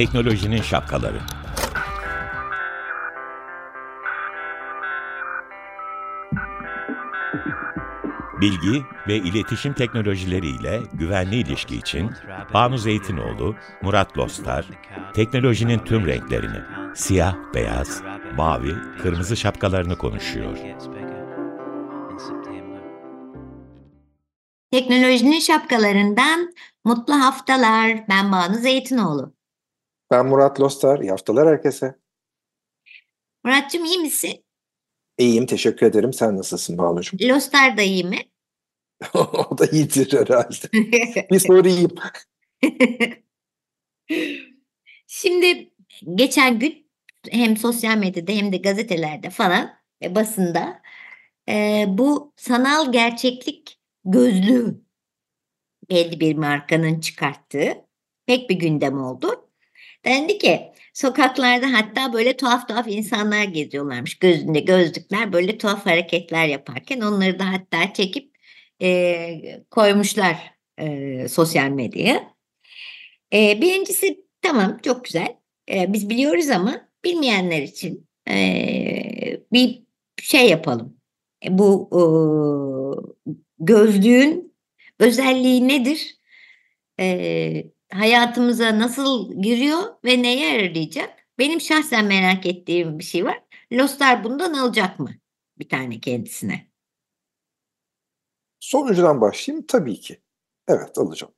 Teknolojinin 0.00 0.62
şapkaları. 0.62 1.20
Bilgi 8.40 8.82
ve 9.08 9.16
iletişim 9.16 9.72
teknolojileriyle 9.72 10.80
güvenli 10.92 11.36
ilişki 11.36 11.76
için 11.76 12.10
Banu 12.54 12.78
Zeytinoğlu, 12.78 13.56
Murat 13.82 14.18
Lostar, 14.18 14.66
teknolojinin 15.14 15.78
tüm 15.78 16.06
renklerini, 16.06 16.60
siyah, 16.94 17.36
beyaz, 17.54 18.02
mavi, 18.36 18.74
kırmızı 19.02 19.36
şapkalarını 19.36 19.98
konuşuyor. 19.98 20.58
Teknolojinin 24.70 25.40
şapkalarından 25.40 26.52
mutlu 26.84 27.14
haftalar. 27.14 28.08
Ben 28.08 28.32
Banu 28.32 28.54
Zeytinoğlu. 28.54 29.39
Ben 30.10 30.26
Murat 30.26 30.60
Lostar. 30.60 31.00
İyi 31.00 31.10
haftalar 31.10 31.48
herkese. 31.48 31.98
Muratcığım 33.44 33.84
iyi 33.84 33.98
misin? 33.98 34.44
İyiyim 35.18 35.46
teşekkür 35.46 35.86
ederim. 35.86 36.12
Sen 36.12 36.36
nasılsın 36.36 36.78
Banu'cum? 36.78 37.18
Lostar 37.28 37.76
da 37.76 37.82
iyi 37.82 38.04
mi? 38.04 38.18
o 39.14 39.58
da 39.58 39.66
iyidir 39.66 40.12
herhalde. 40.12 40.72
Bir 41.30 41.38
sorayım. 41.38 41.90
Şimdi 45.06 45.70
geçen 46.14 46.58
gün 46.58 46.90
hem 47.30 47.56
sosyal 47.56 47.96
medyada 47.96 48.32
hem 48.32 48.52
de 48.52 48.56
gazetelerde 48.56 49.30
falan 49.30 49.70
ve 50.02 50.14
basında 50.14 50.82
e, 51.48 51.84
bu 51.88 52.32
sanal 52.36 52.92
gerçeklik 52.92 53.80
gözlüğü 54.04 54.80
belli 55.90 56.20
bir 56.20 56.36
markanın 56.36 57.00
çıkarttığı 57.00 57.74
pek 58.26 58.50
bir 58.50 58.56
gündem 58.56 59.02
oldu. 59.02 59.39
Dendi 60.04 60.38
ki 60.38 60.72
sokaklarda 60.94 61.72
hatta 61.72 62.12
böyle 62.12 62.36
tuhaf 62.36 62.68
tuhaf 62.68 62.88
insanlar 62.88 63.44
geziyorlarmış. 63.44 64.18
Gözünde 64.18 64.60
gözlükler 64.60 65.32
böyle 65.32 65.58
tuhaf 65.58 65.86
hareketler 65.86 66.46
yaparken 66.46 67.00
onları 67.00 67.38
da 67.38 67.52
hatta 67.52 67.92
çekip 67.94 68.36
e, 68.82 69.62
koymuşlar 69.70 70.54
e, 70.78 71.28
sosyal 71.28 71.68
medyaya. 71.68 72.34
E, 73.32 73.60
birincisi 73.60 74.24
tamam 74.42 74.78
çok 74.84 75.04
güzel. 75.04 75.36
E, 75.70 75.92
biz 75.92 76.10
biliyoruz 76.10 76.50
ama 76.50 76.88
bilmeyenler 77.04 77.62
için 77.62 78.08
e, 78.28 79.40
bir 79.52 79.82
şey 80.22 80.48
yapalım. 80.48 80.96
E, 81.44 81.58
bu 81.58 81.90
e, 81.92 82.02
gözlüğün 83.58 84.54
özelliği 84.98 85.68
nedir? 85.68 86.16
E, 87.00 87.64
hayatımıza 87.92 88.78
nasıl 88.78 89.42
giriyor 89.42 89.78
ve 90.04 90.22
neye 90.22 90.62
yarayacak? 90.62 91.10
Benim 91.38 91.60
şahsen 91.60 92.04
merak 92.04 92.46
ettiğim 92.46 92.98
bir 92.98 93.04
şey 93.04 93.24
var. 93.24 93.42
Lostar 93.72 94.24
bundan 94.24 94.54
alacak 94.54 94.98
mı? 94.98 95.10
Bir 95.58 95.68
tane 95.68 96.00
kendisine. 96.00 96.70
Sonuncudan 98.60 99.20
başlayayım. 99.20 99.66
Tabii 99.68 100.00
ki. 100.00 100.20
Evet 100.68 100.98
alacağım. 100.98 101.32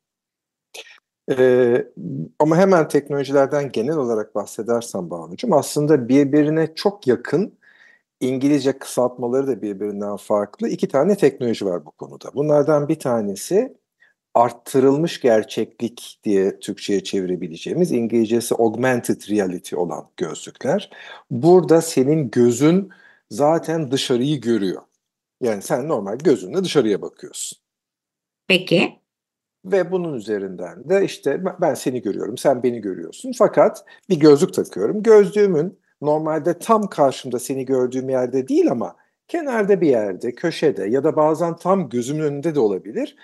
Ee, 1.31 1.87
ama 2.39 2.57
hemen 2.57 2.89
teknolojilerden 2.89 3.73
genel 3.73 3.97
olarak 3.97 4.35
bahsedersem 4.35 5.11
Banu'cum 5.11 5.53
aslında 5.53 6.09
birbirine 6.09 6.75
çok 6.75 7.07
yakın 7.07 7.59
İngilizce 8.21 8.79
kısaltmaları 8.79 9.47
da 9.47 9.63
birbirinden 9.63 10.17
farklı. 10.17 10.69
iki 10.69 10.89
tane 10.89 11.17
teknoloji 11.17 11.67
var 11.67 11.85
bu 11.87 11.91
konuda. 11.91 12.35
Bunlardan 12.35 12.89
bir 12.89 12.99
tanesi 12.99 13.77
arttırılmış 14.35 15.21
gerçeklik 15.21 16.19
diye 16.25 16.61
Türkçe'ye 16.61 17.05
çevirebileceğimiz 17.05 17.93
İngilizcesi 17.93 18.55
augmented 18.55 19.31
reality 19.31 19.77
olan 19.77 20.09
gözlükler. 20.17 20.91
Burada 21.31 21.83
senin 21.83 22.31
gözün 22.31 22.91
zaten 23.31 23.91
dışarıyı 23.91 24.41
görüyor. 24.41 24.83
Yani 25.41 25.63
sen 25.63 25.89
normal 25.89 26.19
gözünle 26.19 26.65
dışarıya 26.65 27.03
bakıyorsun. 27.03 27.59
Peki. 28.49 28.99
Ve 29.65 29.93
bunun 29.93 30.15
üzerinden 30.15 30.89
de 30.89 31.05
işte 31.05 31.45
ben 31.61 31.75
seni 31.75 32.03
görüyorum, 32.03 32.39
sen 32.39 32.63
beni 32.63 32.81
görüyorsun. 32.81 33.33
Fakat 33.39 33.85
bir 34.09 34.21
gözlük 34.21 34.55
takıyorum. 34.55 35.03
Gözlüğümün 35.03 35.79
normalde 36.01 36.59
tam 36.59 36.87
karşımda 36.87 37.39
seni 37.39 37.65
gördüğüm 37.65 38.09
yerde 38.09 38.49
değil 38.49 38.71
ama 38.71 38.97
kenarda 39.29 39.81
bir 39.81 39.89
yerde, 39.89 40.35
köşede 40.35 40.87
ya 40.87 41.05
da 41.05 41.17
bazen 41.17 41.57
tam 41.57 41.89
gözümün 41.89 42.23
önünde 42.23 42.55
de 42.55 42.61
olabilir. 42.61 43.17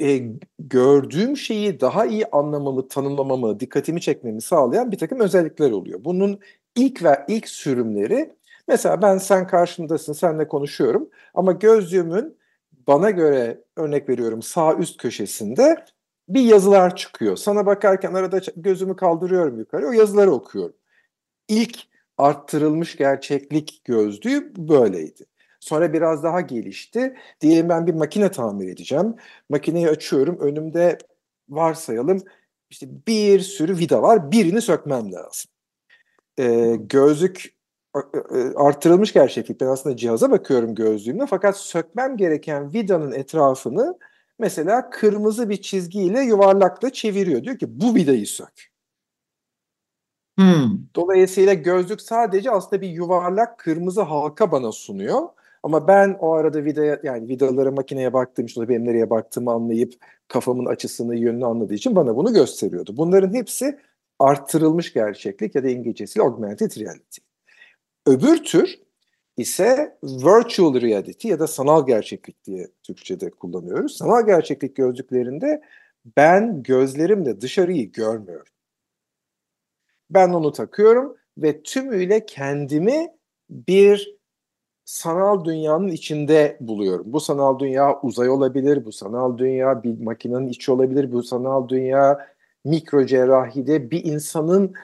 E, 0.00 0.22
gördüğüm 0.58 1.36
şeyi 1.36 1.80
daha 1.80 2.06
iyi 2.06 2.26
anlamamı, 2.26 2.88
tanımlamamı, 2.88 3.60
dikkatimi 3.60 4.00
çekmemi 4.00 4.42
sağlayan 4.42 4.92
bir 4.92 4.98
takım 4.98 5.20
özellikler 5.20 5.70
oluyor. 5.70 6.04
Bunun 6.04 6.40
ilk 6.76 7.04
ve 7.04 7.24
ilk 7.28 7.48
sürümleri 7.48 8.34
mesela 8.68 9.02
ben 9.02 9.18
sen 9.18 9.46
karşımdasın, 9.46 10.12
senle 10.12 10.48
konuşuyorum 10.48 11.10
ama 11.34 11.52
gözlüğümün 11.52 12.36
bana 12.86 13.10
göre 13.10 13.64
örnek 13.76 14.08
veriyorum 14.08 14.42
sağ 14.42 14.74
üst 14.74 14.96
köşesinde 15.02 15.84
bir 16.28 16.40
yazılar 16.40 16.96
çıkıyor. 16.96 17.36
Sana 17.36 17.66
bakarken 17.66 18.14
arada 18.14 18.40
gözümü 18.56 18.96
kaldırıyorum 18.96 19.58
yukarı, 19.58 19.88
o 19.88 19.92
yazıları 19.92 20.32
okuyorum. 20.32 20.76
İlk 21.48 21.78
arttırılmış 22.18 22.96
gerçeklik 22.96 23.82
gözlüğü 23.84 24.52
böyleydi. 24.56 25.24
Sonra 25.62 25.92
biraz 25.92 26.22
daha 26.22 26.40
gelişti. 26.40 27.16
Diyelim 27.40 27.68
ben 27.68 27.86
bir 27.86 27.94
makine 27.94 28.30
tamir 28.30 28.68
edeceğim. 28.68 29.14
Makineyi 29.48 29.88
açıyorum. 29.88 30.38
Önümde 30.40 30.98
varsayalım 31.48 32.22
işte 32.70 32.86
bir 33.06 33.40
sürü 33.40 33.78
vida 33.78 34.02
var. 34.02 34.32
Birini 34.32 34.60
sökmem 34.62 35.12
lazım. 35.12 35.50
Ee, 36.38 36.76
gözlük 36.80 37.54
artırılmış 38.56 39.12
gerçeklik. 39.12 39.60
Ben 39.60 39.66
aslında 39.66 39.96
cihaza 39.96 40.30
bakıyorum 40.30 40.74
gözlüğümle 40.74 41.26
fakat 41.26 41.56
sökmem 41.58 42.16
gereken 42.16 42.74
vidanın 42.74 43.12
etrafını 43.12 43.98
mesela 44.38 44.90
kırmızı 44.90 45.48
bir 45.50 45.62
çizgiyle 45.62 46.20
yuvarlakla 46.20 46.90
çeviriyor. 46.92 47.44
Diyor 47.44 47.58
ki 47.58 47.80
bu 47.80 47.94
vidayı 47.94 48.26
sök. 48.26 48.72
Hmm. 50.38 50.78
Dolayısıyla 50.96 51.54
gözlük 51.54 52.00
sadece 52.00 52.50
aslında 52.50 52.82
bir 52.82 52.88
yuvarlak 52.88 53.58
kırmızı 53.58 54.02
halka 54.02 54.52
bana 54.52 54.72
sunuyor. 54.72 55.28
Ama 55.62 55.88
ben 55.88 56.16
o 56.20 56.32
arada 56.32 56.64
vidaya 56.64 57.00
yani 57.02 57.28
vidalara 57.28 57.70
makineye 57.70 58.12
baktığım 58.12 58.46
için 58.46 58.68
benim 58.68 58.84
nereye 58.84 59.10
baktığımı 59.10 59.50
anlayıp 59.52 59.94
kafamın 60.28 60.66
açısını 60.66 61.16
yönünü 61.16 61.46
anladığı 61.46 61.74
için 61.74 61.96
bana 61.96 62.16
bunu 62.16 62.32
gösteriyordu. 62.32 62.96
Bunların 62.96 63.34
hepsi 63.34 63.78
arttırılmış 64.18 64.92
gerçeklik 64.92 65.54
ya 65.54 65.64
da 65.64 65.68
İngilizcesiyle 65.68 66.24
augmented 66.26 66.80
reality. 66.80 67.20
Öbür 68.06 68.44
tür 68.44 68.80
ise 69.36 69.98
virtual 70.02 70.80
reality 70.80 71.28
ya 71.28 71.38
da 71.38 71.46
sanal 71.46 71.86
gerçeklik 71.86 72.44
diye 72.44 72.68
Türkçe'de 72.82 73.30
kullanıyoruz. 73.30 73.96
Sanal 73.96 74.26
gerçeklik 74.26 74.76
gözlüklerinde 74.76 75.62
ben 76.16 76.62
gözlerimle 76.62 77.40
dışarıyı 77.40 77.92
görmüyorum. 77.92 78.52
Ben 80.10 80.28
onu 80.28 80.52
takıyorum 80.52 81.16
ve 81.38 81.62
tümüyle 81.62 82.26
kendimi 82.26 83.08
bir 83.50 84.21
sanal 84.84 85.44
dünyanın 85.44 85.88
içinde 85.88 86.56
buluyorum. 86.60 87.06
Bu 87.08 87.20
sanal 87.20 87.58
dünya 87.58 88.00
uzay 88.02 88.28
olabilir, 88.28 88.84
bu 88.84 88.92
sanal 88.92 89.38
dünya 89.38 89.82
bir 89.82 90.00
makinenin 90.00 90.48
içi 90.48 90.72
olabilir, 90.72 91.12
bu 91.12 91.22
sanal 91.22 91.68
dünya 91.68 92.26
mikro 92.64 93.06
cerrahide 93.06 93.90
bir 93.90 94.04
insanın 94.04 94.74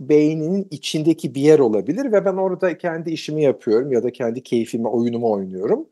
beyninin 0.00 0.68
içindeki 0.70 1.34
bir 1.34 1.40
yer 1.40 1.58
olabilir 1.58 2.12
ve 2.12 2.24
ben 2.24 2.34
orada 2.34 2.78
kendi 2.78 3.10
işimi 3.10 3.42
yapıyorum 3.42 3.92
ya 3.92 4.02
da 4.02 4.12
kendi 4.12 4.42
keyfimi, 4.42 4.88
oyunumu 4.88 5.32
oynuyorum. 5.32 5.86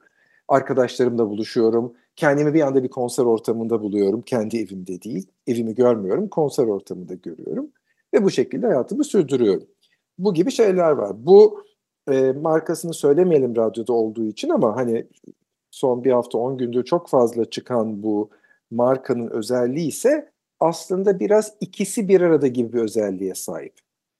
Arkadaşlarımla 0.48 1.28
buluşuyorum. 1.28 1.94
Kendimi 2.16 2.54
bir 2.54 2.60
anda 2.60 2.82
bir 2.82 2.88
konser 2.88 3.24
ortamında 3.24 3.82
buluyorum. 3.82 4.22
Kendi 4.22 4.58
evimde 4.58 5.02
değil. 5.02 5.26
Evimi 5.46 5.74
görmüyorum. 5.74 6.28
Konser 6.28 6.64
ortamında 6.64 7.14
görüyorum. 7.14 7.68
Ve 8.14 8.24
bu 8.24 8.30
şekilde 8.30 8.66
hayatımı 8.66 9.04
sürdürüyorum. 9.04 9.66
Bu 10.18 10.34
gibi 10.34 10.50
şeyler 10.50 10.90
var. 10.90 11.26
Bu 11.26 11.64
e, 12.10 12.32
markasını 12.32 12.94
söylemeyelim 12.94 13.56
radyoda 13.56 13.92
olduğu 13.92 14.24
için 14.24 14.48
ama 14.48 14.76
hani 14.76 15.06
son 15.70 16.04
bir 16.04 16.12
hafta 16.12 16.38
on 16.38 16.58
gündür 16.58 16.84
çok 16.84 17.08
fazla 17.08 17.50
çıkan 17.50 18.02
bu 18.02 18.30
markanın 18.70 19.30
özelliği 19.30 19.88
ise 19.88 20.30
aslında 20.60 21.20
biraz 21.20 21.54
ikisi 21.60 22.08
bir 22.08 22.20
arada 22.20 22.46
gibi 22.46 22.72
bir 22.72 22.78
özelliğe 22.78 23.34
sahip. 23.34 23.74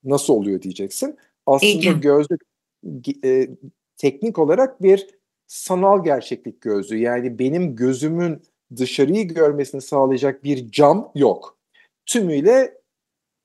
Nasıl 0.05 0.35
oluyor 0.35 0.63
diyeceksin. 0.63 1.17
Aslında 1.47 1.93
gözlük 1.93 2.41
e, 3.25 3.49
teknik 3.97 4.39
olarak 4.39 4.83
bir 4.83 5.07
sanal 5.47 6.05
gerçeklik 6.05 6.61
gözlüğü. 6.61 6.99
Yani 6.99 7.39
benim 7.39 7.77
gözümün 7.77 8.43
dışarıyı 8.77 9.29
görmesini 9.29 9.81
sağlayacak 9.81 10.45
bir 10.45 10.71
cam 10.71 11.11
yok. 11.15 11.59
Tümüyle 12.07 12.79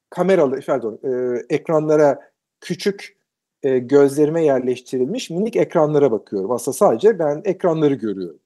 kameralı, 0.10 0.60
pardon, 0.66 1.00
e, 1.04 1.42
ekranlara 1.50 2.32
küçük 2.62 3.19
e, 3.64 3.80
gözlerime 3.80 4.46
yerleştirilmiş 4.46 5.30
minik 5.30 5.56
ekranlara 5.56 6.12
bakıyorum. 6.12 6.52
Aslında 6.52 6.78
sadece 6.78 7.20
ben 7.20 7.42
ekranları 7.46 7.94
görüyorum. 7.94 8.40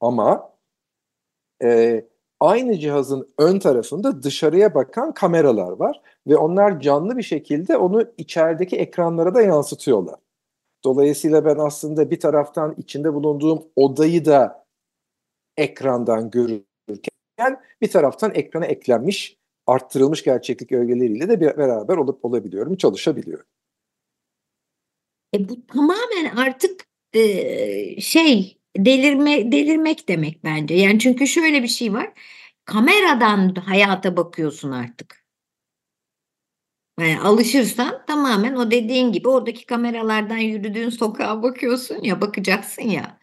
Ama 0.00 0.52
e, 1.62 2.04
aynı 2.40 2.78
cihazın 2.78 3.28
ön 3.38 3.58
tarafında 3.58 4.22
dışarıya 4.22 4.74
bakan 4.74 5.14
kameralar 5.14 5.72
var 5.72 6.02
ve 6.26 6.36
onlar 6.36 6.80
canlı 6.80 7.16
bir 7.16 7.22
şekilde 7.22 7.76
onu 7.76 8.04
içerideki 8.18 8.76
ekranlara 8.76 9.34
da 9.34 9.42
yansıtıyorlar. 9.42 10.16
Dolayısıyla 10.84 11.44
ben 11.44 11.56
aslında 11.56 12.10
bir 12.10 12.20
taraftan 12.20 12.74
içinde 12.78 13.14
bulunduğum 13.14 13.64
odayı 13.76 14.24
da 14.24 14.66
ekrandan 15.56 16.30
görürken 16.30 17.60
bir 17.80 17.90
taraftan 17.90 18.34
ekrana 18.34 18.66
eklenmiş 18.66 19.36
arttırılmış 19.66 20.24
gerçeklik 20.24 20.72
ögeleriyle 20.72 21.28
de 21.28 21.40
beraber 21.40 21.96
olup 21.96 22.24
olabiliyorum, 22.24 22.76
çalışabiliyorum. 22.76 23.46
E 25.34 25.48
bu 25.48 25.66
tamamen 25.66 26.36
artık 26.36 26.86
e, 27.12 28.00
şey 28.00 28.58
delirme 28.76 29.52
delirmek 29.52 30.08
demek 30.08 30.44
bence. 30.44 30.74
Yani 30.74 30.98
çünkü 30.98 31.26
şöyle 31.26 31.62
bir 31.62 31.68
şey 31.68 31.92
var. 31.92 32.12
Kameradan 32.64 33.54
hayata 33.54 34.16
bakıyorsun 34.16 34.70
artık. 34.70 35.22
Yani 37.00 37.20
alışırsan 37.20 38.06
tamamen 38.06 38.54
o 38.54 38.70
dediğin 38.70 39.12
gibi 39.12 39.28
oradaki 39.28 39.66
kameralardan 39.66 40.36
yürüdüğün 40.36 40.90
sokağa 40.90 41.42
bakıyorsun 41.42 42.02
ya 42.02 42.20
bakacaksın 42.20 42.82
ya 42.82 43.18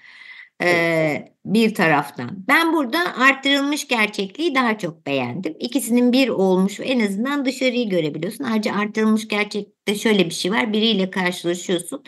e, 0.64 1.34
bir 1.46 1.74
taraftan. 1.74 2.46
Ben 2.48 2.74
burada 2.74 3.00
arttırılmış 3.18 3.88
gerçekliği 3.88 4.56
daha 4.56 4.78
çok 4.78 5.06
beğendim. 5.08 5.56
İkisinin 5.60 6.14
bir 6.14 6.30
olmuş 6.30 6.80
en 6.84 7.00
azından 7.00 7.46
dışarıyı 7.46 7.90
görebiliyorsun. 7.90 8.44
Ayrıca 8.44 8.76
arttırılmış 8.76 9.28
gerçekte 9.28 9.96
şöyle 9.96 10.26
bir 10.26 10.34
şey 10.34 10.52
var. 10.52 10.74
Biriyle 10.74 11.10
karşılaşıyorsun 11.12 12.04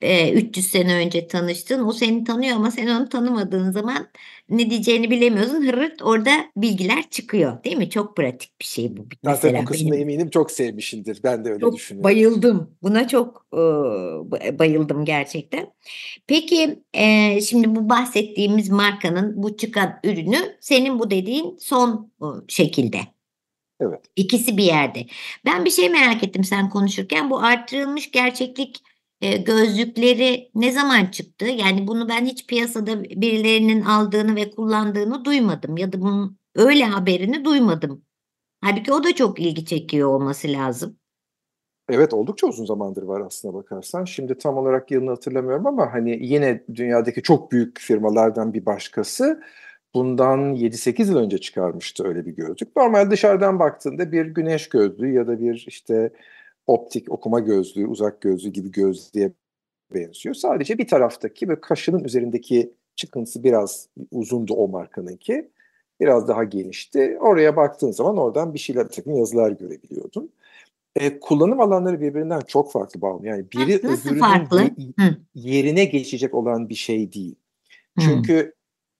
e, 0.00 0.32
300 0.32 0.66
sene 0.66 0.94
önce 0.94 1.26
tanıştın. 1.26 1.86
O 1.86 1.92
seni 1.92 2.24
tanıyor 2.24 2.56
ama 2.56 2.70
sen 2.70 2.86
onu 2.86 3.08
tanımadığın 3.08 3.70
zaman 3.70 4.08
ne 4.48 4.70
diyeceğini 4.70 5.10
bilemiyorsun. 5.10 5.66
Hırırt 5.66 6.02
orada 6.02 6.30
bilgiler 6.56 7.10
çıkıyor. 7.10 7.64
Değil 7.64 7.76
mi? 7.76 7.90
Çok 7.90 8.16
pratik 8.16 8.60
bir 8.60 8.64
şey 8.64 8.96
bu. 8.96 9.02
Zaten 9.24 9.52
mesela 9.52 9.62
o 9.62 9.64
kısmını 9.64 9.92
benim, 9.92 10.08
eminim 10.08 10.30
çok 10.30 10.50
sevmişindir. 10.50 11.20
Ben 11.24 11.44
de 11.44 11.48
öyle 11.48 11.60
çok 11.60 11.74
düşünüyorum. 11.74 12.04
Bayıldım. 12.04 12.70
Buna 12.82 13.08
çok 13.08 13.46
e, 13.52 14.58
bayıldım 14.58 15.04
gerçekten. 15.04 15.72
Peki 16.26 16.82
e, 16.94 17.40
şimdi 17.40 17.74
bu 17.74 17.88
bahsettiğimiz 17.88 18.70
markanın 18.70 19.42
bu 19.42 19.56
çıkan 19.56 20.00
ürünü 20.04 20.56
senin 20.60 20.98
bu 20.98 21.10
dediğin 21.10 21.56
son 21.60 22.12
şekilde. 22.48 22.98
Evet. 23.80 24.00
İkisi 24.16 24.56
bir 24.56 24.64
yerde. 24.64 25.06
Ben 25.44 25.64
bir 25.64 25.70
şey 25.70 25.88
merak 25.88 26.24
ettim 26.24 26.44
sen 26.44 26.70
konuşurken. 26.70 27.30
Bu 27.30 27.38
arttırılmış 27.38 28.10
gerçeklik 28.10 28.82
gözlükleri 29.20 30.50
ne 30.54 30.72
zaman 30.72 31.06
çıktı? 31.06 31.44
Yani 31.46 31.86
bunu 31.86 32.08
ben 32.08 32.26
hiç 32.26 32.46
piyasada 32.46 33.04
birilerinin 33.04 33.82
aldığını 33.82 34.36
ve 34.36 34.50
kullandığını 34.50 35.24
duymadım 35.24 35.76
ya 35.76 35.92
da 35.92 36.00
bunun 36.00 36.38
öyle 36.54 36.84
haberini 36.84 37.44
duymadım. 37.44 38.04
Halbuki 38.60 38.92
o 38.92 39.04
da 39.04 39.14
çok 39.14 39.40
ilgi 39.40 39.64
çekiyor 39.64 40.08
olması 40.08 40.48
lazım. 40.48 40.98
Evet 41.88 42.14
oldukça 42.14 42.46
uzun 42.46 42.64
zamandır 42.64 43.02
var 43.02 43.20
aslına 43.20 43.54
bakarsan. 43.54 44.04
Şimdi 44.04 44.38
tam 44.38 44.56
olarak 44.56 44.90
yılını 44.90 45.10
hatırlamıyorum 45.10 45.66
ama 45.66 45.92
hani 45.92 46.18
yine 46.26 46.64
dünyadaki 46.74 47.22
çok 47.22 47.52
büyük 47.52 47.80
firmalardan 47.80 48.54
bir 48.54 48.66
başkası 48.66 49.42
bundan 49.94 50.54
7-8 50.54 51.08
yıl 51.08 51.16
önce 51.16 51.38
çıkarmıştı 51.38 52.08
öyle 52.08 52.26
bir 52.26 52.36
gözlük. 52.36 52.76
Normal 52.76 53.10
dışarıdan 53.10 53.58
baktığında 53.58 54.12
bir 54.12 54.26
güneş 54.26 54.68
gözlüğü 54.68 55.12
ya 55.12 55.26
da 55.26 55.40
bir 55.40 55.64
işte 55.68 56.10
optik 56.66 57.12
okuma 57.12 57.40
gözlüğü, 57.40 57.86
uzak 57.86 58.20
gözlüğü 58.20 58.50
gibi 58.50 58.70
gözlüğe 58.70 59.32
benziyor. 59.94 60.34
Sadece 60.34 60.78
bir 60.78 60.88
taraftaki 60.88 61.48
ve 61.48 61.60
kaşının 61.60 62.04
üzerindeki 62.04 62.72
çıkıntısı 62.96 63.44
biraz 63.44 63.88
uzundu 64.10 64.54
o 64.54 64.68
markanınki. 64.68 65.50
Biraz 66.00 66.28
daha 66.28 66.44
genişti. 66.44 67.18
Oraya 67.20 67.56
baktığın 67.56 67.90
zaman 67.90 68.16
oradan 68.16 68.54
bir 68.54 68.58
şeyler, 68.58 68.88
takım 68.88 69.16
yazılar 69.16 69.50
görebiliyordun. 69.50 70.30
E, 70.96 71.20
kullanım 71.20 71.60
alanları 71.60 72.00
birbirinden 72.00 72.40
çok 72.40 72.72
farklı 72.72 73.00
bağlı. 73.00 73.26
Yani 73.26 73.44
biri 73.52 73.86
Nasıl 73.86 74.08
öbürünün 74.08 74.20
farklı? 74.20 74.70
yerine 75.34 75.84
geçecek 75.84 76.34
olan 76.34 76.68
bir 76.68 76.74
şey 76.74 77.12
değil. 77.12 77.34
Çünkü 78.00 78.54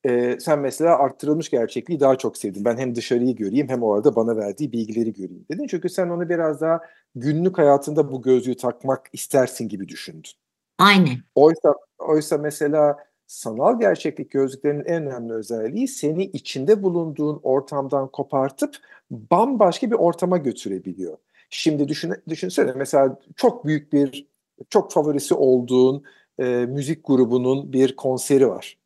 e, 0.06 0.41
sen 0.41 0.58
mesela 0.58 0.99
arttırılmış 0.99 1.50
gerçekliği 1.50 2.00
daha 2.00 2.17
çok 2.17 2.37
sevdin. 2.37 2.64
Ben 2.64 2.76
hem 2.76 2.94
dışarıyı 2.94 3.37
göreyim 3.37 3.69
hem 3.69 3.82
o 3.82 3.93
arada 3.93 4.17
bana 4.17 4.37
verdiği 4.37 4.73
bilgileri 4.73 5.12
göreyim 5.12 5.47
dedin. 5.50 5.67
Çünkü 5.67 5.88
sen 5.88 6.08
onu 6.08 6.29
biraz 6.29 6.61
daha 6.61 6.81
günlük 7.14 7.58
hayatında 7.58 8.12
bu 8.12 8.23
gözlüğü 8.23 8.56
takmak 8.56 9.06
istersin 9.12 9.69
gibi 9.69 9.88
düşündün. 9.88 10.31
Aynen. 10.79 11.17
Oysa, 11.35 11.75
oysa 11.99 12.38
mesela 12.38 12.97
sanal 13.26 13.81
gerçeklik 13.81 14.31
gözlüklerinin 14.31 14.85
en 14.85 15.06
önemli 15.06 15.32
özelliği 15.32 15.88
seni 15.88 16.25
içinde 16.25 16.82
bulunduğun 16.82 17.41
ortamdan 17.43 18.09
kopartıp 18.09 18.76
bambaşka 19.11 19.91
bir 19.91 19.97
ortama 19.97 20.38
götürebiliyor. 20.38 21.19
Şimdi 21.50 21.88
düşün, 21.88 22.14
düşünsene 22.29 22.73
mesela 22.73 23.19
çok 23.37 23.67
büyük 23.67 23.93
bir, 23.93 24.26
çok 24.70 24.93
favorisi 24.93 25.35
olduğun 25.35 26.05
e, 26.38 26.44
müzik 26.44 27.06
grubunun 27.06 27.73
bir 27.73 27.97
konseri 27.97 28.49
var 28.49 28.79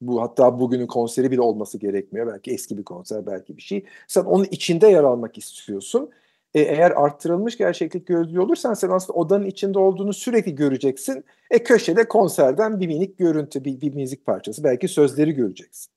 bu 0.00 0.22
hatta 0.22 0.60
bugünün 0.60 0.86
konseri 0.86 1.30
bile 1.30 1.40
olması 1.40 1.78
gerekmiyor. 1.78 2.26
Belki 2.26 2.50
eski 2.50 2.78
bir 2.78 2.84
konser, 2.84 3.26
belki 3.26 3.56
bir 3.56 3.62
şey. 3.62 3.84
Sen 4.06 4.24
onun 4.24 4.44
içinde 4.44 4.88
yer 4.88 5.04
almak 5.04 5.38
istiyorsun. 5.38 6.10
E, 6.54 6.60
eğer 6.60 6.90
arttırılmış 6.90 7.58
gerçeklik 7.58 8.06
gözlüğü 8.06 8.40
olursan 8.40 8.74
sen 8.74 8.90
aslında 8.90 9.18
odanın 9.18 9.46
içinde 9.46 9.78
olduğunu 9.78 10.12
sürekli 10.12 10.54
göreceksin. 10.54 11.24
E 11.50 11.62
köşede 11.62 12.08
konserden 12.08 12.80
bir 12.80 12.86
minik 12.86 13.18
görüntü, 13.18 13.64
bir, 13.64 13.80
bir 13.80 13.94
müzik 13.94 14.26
parçası, 14.26 14.64
belki 14.64 14.88
sözleri 14.88 15.32
göreceksin. 15.32 15.92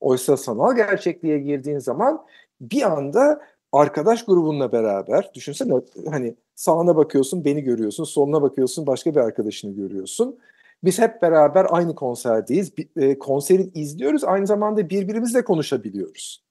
Oysa 0.00 0.36
sanal 0.36 0.76
gerçekliğe 0.76 1.38
girdiğin 1.38 1.78
zaman 1.78 2.24
bir 2.60 2.82
anda 2.82 3.40
arkadaş 3.72 4.24
grubunla 4.24 4.72
beraber 4.72 5.30
düşünsene 5.34 5.72
hani 6.10 6.34
sağına 6.54 6.96
bakıyorsun 6.96 7.44
beni 7.44 7.62
görüyorsun, 7.62 8.04
soluna 8.04 8.42
bakıyorsun 8.42 8.86
başka 8.86 9.14
bir 9.14 9.20
arkadaşını 9.20 9.74
görüyorsun. 9.74 10.38
Biz 10.84 10.98
hep 10.98 11.22
beraber 11.22 11.66
aynı 11.70 11.94
konserdeyiz. 11.94 12.72
E, 12.96 13.18
konseri 13.18 13.62
izliyoruz. 13.62 14.24
Aynı 14.24 14.46
zamanda 14.46 14.90
birbirimizle 14.90 15.44
konuşabiliyoruz. 15.44 16.44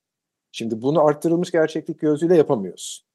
Şimdi 0.51 0.81
bunu 0.81 1.06
arttırılmış 1.06 1.51
gerçeklik 1.51 2.00
gözüyle 2.00 2.35
yapamıyoruz. 2.35 3.06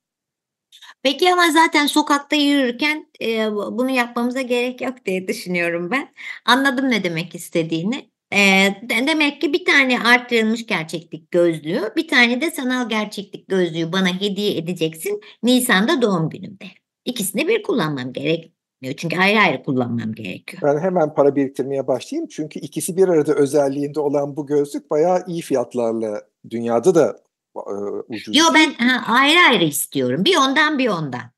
Peki 1.03 1.33
ama 1.33 1.51
zaten 1.51 1.87
sokakta 1.87 2.37
yürürken 2.37 3.11
e, 3.23 3.53
bunu 3.53 3.91
yapmamıza 3.91 4.41
gerek 4.41 4.81
yok 4.81 5.07
diye 5.07 5.29
düşünüyorum 5.29 5.91
ben. 5.91 6.09
Anladım 6.45 6.91
ne 6.91 7.05
demek 7.05 7.35
istediğini. 7.35 8.11
E, 8.33 8.39
demek 8.83 9.41
ki 9.41 9.53
bir 9.53 9.65
tane 9.65 10.03
arttırılmış 10.03 10.67
gerçeklik 10.67 11.31
gözlüğü, 11.31 11.93
bir 11.97 12.09
tane 12.09 12.41
de 12.41 12.51
sanal 12.51 12.89
gerçeklik 12.89 13.49
gözlüğü 13.49 13.93
bana 13.93 14.21
hediye 14.21 14.57
edeceksin 14.57 15.21
Nisan'da 15.43 16.03
doğum 16.03 16.31
günümde. 16.31 16.65
İkisini 17.05 17.49
bir 17.49 17.63
kullanmam 17.63 18.13
gerek 18.13 18.58
çünkü 18.83 19.19
ayrı 19.19 19.39
ayrı 19.39 19.63
kullanmam 19.63 20.13
gerekiyor. 20.13 20.63
Ben 20.63 20.79
hemen 20.79 21.15
para 21.15 21.37
biriktirmeye 21.37 21.87
başlayayım. 21.87 22.29
Çünkü 22.29 22.59
ikisi 22.61 22.97
bir 22.97 23.09
arada 23.09 23.35
özelliğinde 23.35 24.01
olan 24.01 24.37
bu 24.37 24.47
gözlük 24.47 24.91
bayağı 24.91 25.25
iyi 25.27 25.43
fiyatlarla 25.43 26.23
dünyada 26.51 26.95
da 26.95 27.17
e, 27.57 27.61
ucuz. 28.09 28.37
Yo 28.37 28.45
ben 28.55 28.73
ha, 28.73 29.15
ayrı 29.15 29.39
ayrı 29.51 29.65
istiyorum. 29.65 30.25
Bir 30.25 30.37
ondan 30.37 30.79
bir 30.79 30.89
ondan. 30.89 31.31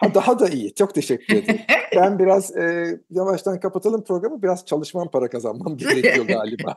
Ha, 0.00 0.14
daha 0.14 0.38
da 0.38 0.48
iyi. 0.48 0.74
Çok 0.74 0.94
teşekkür 0.94 1.36
ederim. 1.36 1.60
ben 1.96 2.18
biraz 2.18 2.56
e, 2.56 2.96
yavaştan 3.10 3.60
kapatalım 3.60 4.04
programı. 4.04 4.42
Biraz 4.42 4.66
çalışmam 4.66 5.10
para 5.10 5.30
kazanmam 5.30 5.76
gerekiyor 5.76 6.26
galiba. 6.26 6.76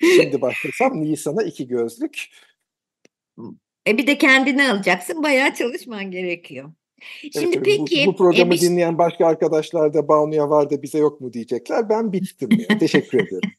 Şimdi 0.00 0.40
başlasam 0.40 1.00
Nisan'a 1.00 1.42
iki 1.42 1.68
gözlük. 1.68 2.28
E 3.88 3.98
bir 3.98 4.06
de 4.06 4.18
kendini 4.18 4.70
alacaksın. 4.70 5.22
Bayağı 5.22 5.54
çalışman 5.54 6.10
gerekiyor. 6.10 6.72
Şimdi 7.32 7.56
evet, 7.56 7.64
peki 7.64 8.06
bu, 8.06 8.12
bu 8.12 8.16
programı 8.16 8.54
e, 8.54 8.60
dinleyen 8.60 8.98
başka 8.98 9.26
arkadaşlar 9.26 9.94
da 9.94 10.08
Banu'ya 10.08 10.50
var 10.50 10.70
da 10.70 10.82
bize 10.82 10.98
yok 10.98 11.20
mu 11.20 11.32
diyecekler. 11.32 11.88
Ben 11.88 12.12
bittim 12.12 12.48
ya. 12.68 12.78
Teşekkür 12.78 13.18
ederim. 13.18 13.50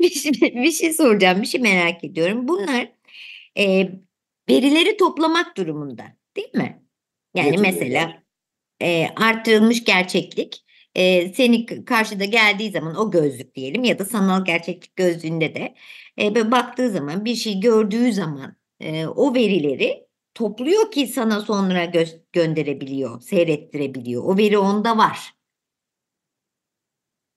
bir, 0.00 0.10
şey, 0.10 0.32
bir 0.40 0.72
şey 0.72 0.92
soracağım, 0.92 1.42
bir 1.42 1.46
şey 1.46 1.60
merak 1.60 2.04
ediyorum. 2.04 2.48
Bunlar 2.48 2.92
e, 3.58 3.88
verileri 4.50 4.96
toplamak 4.96 5.56
durumunda, 5.56 6.04
değil 6.36 6.54
mi? 6.54 6.82
Yani 7.34 7.58
mesela 7.58 8.22
e, 8.82 9.06
artırılmış 9.16 9.84
gerçeklik 9.84 10.64
e, 10.94 11.32
seni 11.34 11.84
karşıda 11.84 12.24
geldiği 12.24 12.70
zaman 12.70 12.96
o 12.96 13.10
gözlük 13.10 13.54
diyelim 13.54 13.84
ya 13.84 13.98
da 13.98 14.04
sanal 14.04 14.44
gerçeklik 14.44 14.96
gözlüğünde 14.96 15.54
de 15.54 15.74
e, 16.20 16.50
baktığı 16.50 16.90
zaman 16.90 17.24
bir 17.24 17.34
şey 17.34 17.60
gördüğü 17.60 18.12
zaman 18.12 18.56
e, 18.80 19.06
o 19.06 19.34
verileri 19.34 20.09
topluyor 20.34 20.90
ki 20.90 21.06
sana 21.06 21.40
sonra 21.40 21.84
gö- 21.84 22.20
gönderebiliyor, 22.32 23.20
seyrettirebiliyor. 23.20 24.24
O 24.24 24.36
veri 24.38 24.58
onda 24.58 24.98
var. 24.98 25.34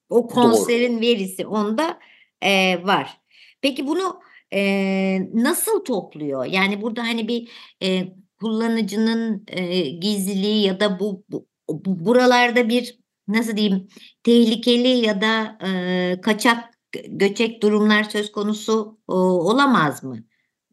O 0.08 0.26
konserin 0.26 0.94
Doğru. 0.94 1.00
verisi 1.00 1.46
onda 1.46 1.98
e, 2.42 2.82
var. 2.86 3.20
Peki 3.60 3.86
bunu 3.86 4.20
e, 4.52 5.20
nasıl 5.34 5.84
topluyor? 5.84 6.44
Yani 6.44 6.82
burada 6.82 7.02
hani 7.02 7.28
bir 7.28 7.50
e, 7.82 8.14
kullanıcının 8.40 9.44
e, 9.48 9.80
gizliliği 9.80 10.66
ya 10.66 10.80
da 10.80 11.00
bu, 11.00 11.24
bu, 11.28 11.46
bu 11.68 12.04
buralarda 12.04 12.68
bir 12.68 12.98
nasıl 13.28 13.56
diyeyim 13.56 13.88
tehlikeli 14.22 14.88
ya 14.88 15.20
da 15.20 15.58
e, 15.66 16.20
kaçak 16.20 16.74
göçek 17.08 17.62
durumlar 17.62 18.04
söz 18.04 18.32
konusu 18.32 18.98
o, 19.08 19.14
olamaz 19.16 20.04
mı? 20.04 20.24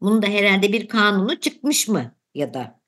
Bunun 0.02 0.22
da 0.22 0.26
herhalde 0.26 0.72
bir 0.72 0.88
kanunu 0.88 1.40
çıkmış 1.40 1.88
mı 1.88 2.12
ya 2.34 2.54
da? 2.54 2.80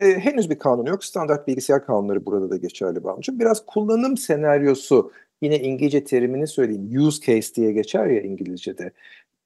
E, 0.00 0.06
henüz 0.06 0.50
bir 0.50 0.58
kanun 0.58 0.86
yok. 0.86 1.04
Standart 1.04 1.48
bilgisayar 1.48 1.86
kanunları 1.86 2.26
burada 2.26 2.50
da 2.50 2.56
geçerli 2.56 3.04
Banu'cum. 3.04 3.38
Biraz 3.38 3.66
kullanım 3.66 4.16
senaryosu 4.16 5.12
yine 5.42 5.58
İngilizce 5.58 6.04
terimini 6.04 6.46
söyleyeyim. 6.46 6.98
Use 6.98 7.26
case 7.26 7.54
diye 7.54 7.72
geçer 7.72 8.06
ya 8.06 8.20
İngilizce'de. 8.20 8.92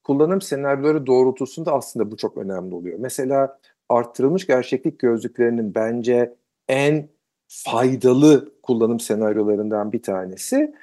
Kullanım 0.05 0.41
senaryoları 0.41 1.07
doğrultusunda 1.07 1.73
aslında 1.73 2.11
bu 2.11 2.17
çok 2.17 2.37
önemli 2.37 2.75
oluyor. 2.75 2.99
Mesela 2.99 3.59
arttırılmış 3.89 4.47
gerçeklik 4.47 4.99
gözlüklerinin 4.99 5.75
bence 5.75 6.35
en 6.69 7.09
faydalı 7.49 8.53
kullanım 8.63 9.01
senaryolarından 9.01 9.93
bir 9.93 10.03
tanesi 10.03 10.75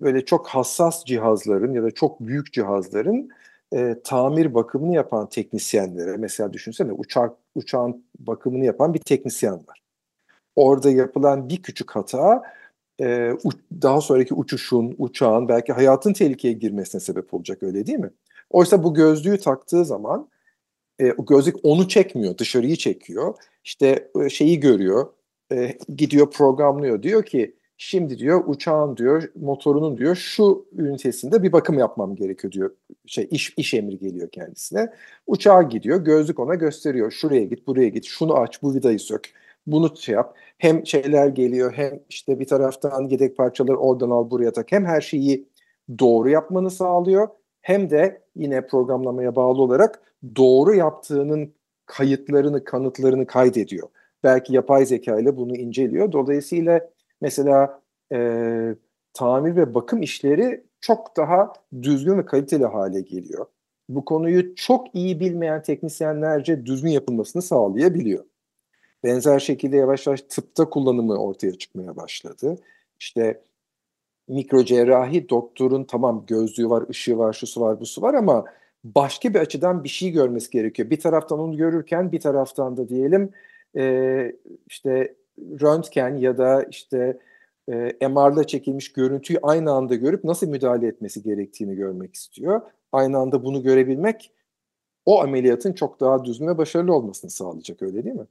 böyle 0.00 0.24
çok 0.24 0.46
hassas 0.48 1.04
cihazların 1.04 1.72
ya 1.72 1.82
da 1.82 1.90
çok 1.90 2.20
büyük 2.20 2.52
cihazların 2.52 3.30
e, 3.74 3.96
tamir 4.04 4.54
bakımını 4.54 4.94
yapan 4.94 5.28
teknisyenlere 5.28 6.16
mesela 6.16 6.52
düşünsene 6.52 6.92
uçak 6.92 7.36
uçağın 7.54 8.04
bakımını 8.18 8.64
yapan 8.64 8.94
bir 8.94 8.98
teknisyen 8.98 9.54
var. 9.54 9.82
Orada 10.56 10.90
yapılan 10.90 11.48
bir 11.48 11.62
küçük 11.62 11.90
hata 11.90 12.42
e, 13.00 13.32
daha 13.82 14.00
sonraki 14.00 14.34
uçuşun, 14.34 14.94
uçağın 14.98 15.48
belki 15.48 15.72
hayatın 15.72 16.12
tehlikeye 16.12 16.54
girmesine 16.54 17.00
sebep 17.00 17.34
olacak 17.34 17.62
öyle 17.62 17.86
değil 17.86 17.98
mi? 17.98 18.10
Oysa 18.50 18.82
bu 18.82 18.94
gözlüğü 18.94 19.38
taktığı 19.38 19.84
zaman 19.84 20.28
e, 20.98 21.12
o 21.12 21.26
gözlük 21.26 21.56
onu 21.62 21.88
çekmiyor, 21.88 22.38
dışarıyı 22.38 22.76
çekiyor. 22.76 23.34
İşte 23.64 24.10
e, 24.24 24.28
şeyi 24.28 24.60
görüyor, 24.60 25.06
e, 25.52 25.78
gidiyor 25.96 26.30
programlıyor. 26.30 27.02
Diyor 27.02 27.22
ki 27.24 27.56
şimdi 27.76 28.18
diyor 28.18 28.44
uçağın 28.46 28.96
diyor 28.96 29.22
motorunun 29.34 29.98
diyor 29.98 30.16
şu 30.16 30.66
ünitesinde 30.78 31.42
bir 31.42 31.52
bakım 31.52 31.78
yapmam 31.78 32.16
gerekiyor 32.16 32.52
diyor. 32.52 32.70
Şey 33.06 33.28
iş 33.30 33.54
iş 33.56 33.74
emri 33.74 33.98
geliyor 33.98 34.28
kendisine. 34.30 34.92
Uçağa 35.26 35.62
gidiyor, 35.62 36.04
gözlük 36.04 36.38
ona 36.40 36.54
gösteriyor. 36.54 37.10
Şuraya 37.10 37.44
git, 37.44 37.66
buraya 37.66 37.88
git, 37.88 38.04
şunu 38.04 38.34
aç, 38.34 38.62
bu 38.62 38.74
vidayı 38.74 38.98
sök. 38.98 39.32
Bunu 39.66 39.96
şey 39.96 40.14
yap. 40.14 40.36
Hem 40.58 40.86
şeyler 40.86 41.26
geliyor 41.28 41.72
hem 41.76 42.00
işte 42.08 42.40
bir 42.40 42.46
taraftan 42.46 43.08
yedek 43.08 43.36
parçaları 43.36 43.76
oradan 43.76 44.10
al 44.10 44.30
buraya 44.30 44.52
tak. 44.52 44.72
Hem 44.72 44.84
her 44.84 45.00
şeyi 45.00 45.48
doğru 45.98 46.30
yapmanı 46.30 46.70
sağlıyor 46.70 47.28
hem 47.62 47.90
de 47.90 48.22
yine 48.36 48.66
programlamaya 48.66 49.36
bağlı 49.36 49.62
olarak 49.62 50.02
doğru 50.36 50.74
yaptığının 50.74 51.54
kayıtlarını, 51.86 52.64
kanıtlarını 52.64 53.26
kaydediyor. 53.26 53.88
Belki 54.24 54.54
yapay 54.54 54.86
zeka 54.86 55.20
ile 55.20 55.36
bunu 55.36 55.56
inceliyor. 55.56 56.12
Dolayısıyla 56.12 56.90
mesela 57.24 57.80
e, 58.12 58.18
tamir 59.14 59.56
ve 59.56 59.74
bakım 59.74 60.02
işleri 60.02 60.64
çok 60.80 61.16
daha 61.16 61.52
düzgün 61.82 62.18
ve 62.18 62.26
kaliteli 62.26 62.64
hale 62.64 63.00
geliyor. 63.00 63.46
Bu 63.88 64.04
konuyu 64.04 64.54
çok 64.54 64.94
iyi 64.94 65.20
bilmeyen 65.20 65.62
teknisyenlerce 65.62 66.66
düzgün 66.66 66.90
yapılmasını 66.90 67.42
sağlayabiliyor. 67.42 68.24
Benzer 69.04 69.38
şekilde 69.38 69.76
yavaş 69.76 70.06
yavaş 70.06 70.22
tıpta 70.22 70.70
kullanımı 70.70 71.16
ortaya 71.16 71.58
çıkmaya 71.58 71.96
başladı. 71.96 72.56
İşte 73.00 73.42
mikrocerrahi 74.28 75.28
doktorun 75.28 75.84
tamam 75.84 76.24
gözlüğü 76.26 76.70
var, 76.70 76.84
ışığı 76.88 77.18
var, 77.18 77.32
şusu 77.32 77.60
var, 77.60 77.80
busu 77.80 78.02
var 78.02 78.14
ama 78.14 78.44
başka 78.84 79.34
bir 79.34 79.38
açıdan 79.38 79.84
bir 79.84 79.88
şey 79.88 80.10
görmesi 80.10 80.50
gerekiyor. 80.50 80.90
Bir 80.90 81.00
taraftan 81.00 81.38
onu 81.38 81.56
görürken 81.56 82.12
bir 82.12 82.20
taraftan 82.20 82.76
da 82.76 82.88
diyelim 82.88 83.30
e, 83.76 84.36
işte 84.66 85.14
röntgen 85.38 86.16
ya 86.16 86.38
da 86.38 86.62
işte 86.62 87.18
e, 87.68 88.08
MR'la 88.08 88.46
çekilmiş 88.46 88.92
görüntüyü 88.92 89.38
aynı 89.42 89.72
anda 89.72 89.94
görüp 89.94 90.24
nasıl 90.24 90.48
müdahale 90.48 90.86
etmesi 90.86 91.22
gerektiğini 91.22 91.74
görmek 91.76 92.14
istiyor. 92.14 92.60
Aynı 92.92 93.18
anda 93.18 93.44
bunu 93.44 93.62
görebilmek 93.62 94.32
o 95.06 95.22
ameliyatın 95.22 95.72
çok 95.72 96.00
daha 96.00 96.24
düzgün 96.24 96.46
ve 96.46 96.58
başarılı 96.58 96.94
olmasını 96.94 97.30
sağlayacak 97.30 97.82
öyle 97.82 98.04
değil 98.04 98.16
mi? 98.16 98.26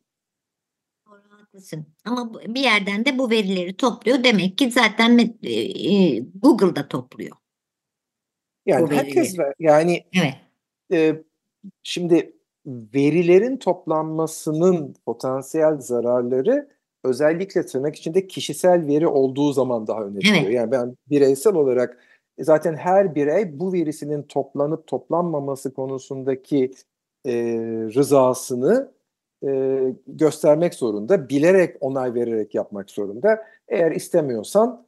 haklısın. 1.54 1.86
Ama 2.06 2.34
bir 2.34 2.62
yerden 2.62 3.06
de 3.06 3.18
bu 3.18 3.30
verileri 3.30 3.78
topluyor. 3.78 4.24
Demek 4.24 4.58
ki 4.58 4.72
zaten 4.72 5.38
e, 5.44 5.52
e, 5.52 6.20
Google'da 6.20 6.88
topluyor. 6.88 7.38
Yani 8.66 8.96
herkes 8.96 9.40
ver, 9.40 9.54
yani 9.60 10.04
evet. 10.16 10.36
e, 10.92 11.24
şimdi 11.84 12.34
verilerin 12.66 13.58
toplanmasının 13.58 14.96
potansiyel 15.06 15.78
zararları 15.80 16.70
özellikle 17.04 17.66
tırnak 17.66 17.96
içinde 17.96 18.28
kişisel 18.28 18.88
veri 18.88 19.08
olduğu 19.08 19.54
zaman 19.54 19.88
daha 19.88 20.04
öne 20.04 20.20
çıkıyor. 20.20 20.44
Evet. 20.46 20.56
Yani 20.56 20.72
ben 20.72 20.98
bireysel 21.10 21.56
olarak 21.56 21.98
zaten 22.40 22.76
her 22.76 23.16
birey 23.16 23.60
bu 23.60 23.74
verisinin 23.74 24.24
toplanıp 24.24 24.88
toplanmaması 24.88 25.74
konusundaki 25.74 26.72
e, 27.26 27.34
rızasını 27.96 28.92
e, 29.46 29.80
göstermek 30.08 30.74
zorunda. 30.74 31.30
Bilerek 31.30 31.78
onay 31.80 32.14
vererek 32.14 32.56
yapmak 32.56 32.92
zorunda. 32.92 33.46
Eğer 33.68 33.92
istemiyorsan 33.92 34.86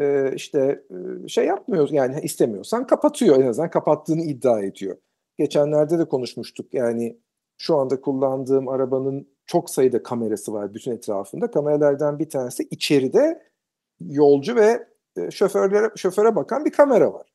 e, 0.00 0.32
işte 0.34 0.82
e, 1.24 1.28
şey 1.28 1.46
yapmıyor 1.46 1.88
yani 1.90 2.20
istemiyorsan 2.20 2.86
kapatıyor 2.86 3.36
en 3.42 3.46
azından 3.46 3.70
kapattığını 3.70 4.22
iddia 4.22 4.62
ediyor. 4.62 4.96
Geçenlerde 5.38 5.98
de 5.98 6.04
konuşmuştuk 6.04 6.74
yani 6.74 7.16
şu 7.58 7.76
anda 7.76 8.00
kullandığım 8.00 8.68
arabanın 8.68 9.28
çok 9.46 9.70
sayıda 9.70 10.02
kamerası 10.02 10.52
var 10.52 10.74
bütün 10.74 10.92
etrafında. 10.92 11.50
Kameralardan 11.50 12.18
bir 12.18 12.30
tanesi 12.30 12.68
içeride 12.70 13.42
yolcu 14.00 14.56
ve 14.56 14.88
e, 15.16 15.30
şoförlere 15.30 15.90
şoföre 15.96 16.36
bakan 16.36 16.64
bir 16.64 16.72
kamera 16.72 17.12
var. 17.12 17.32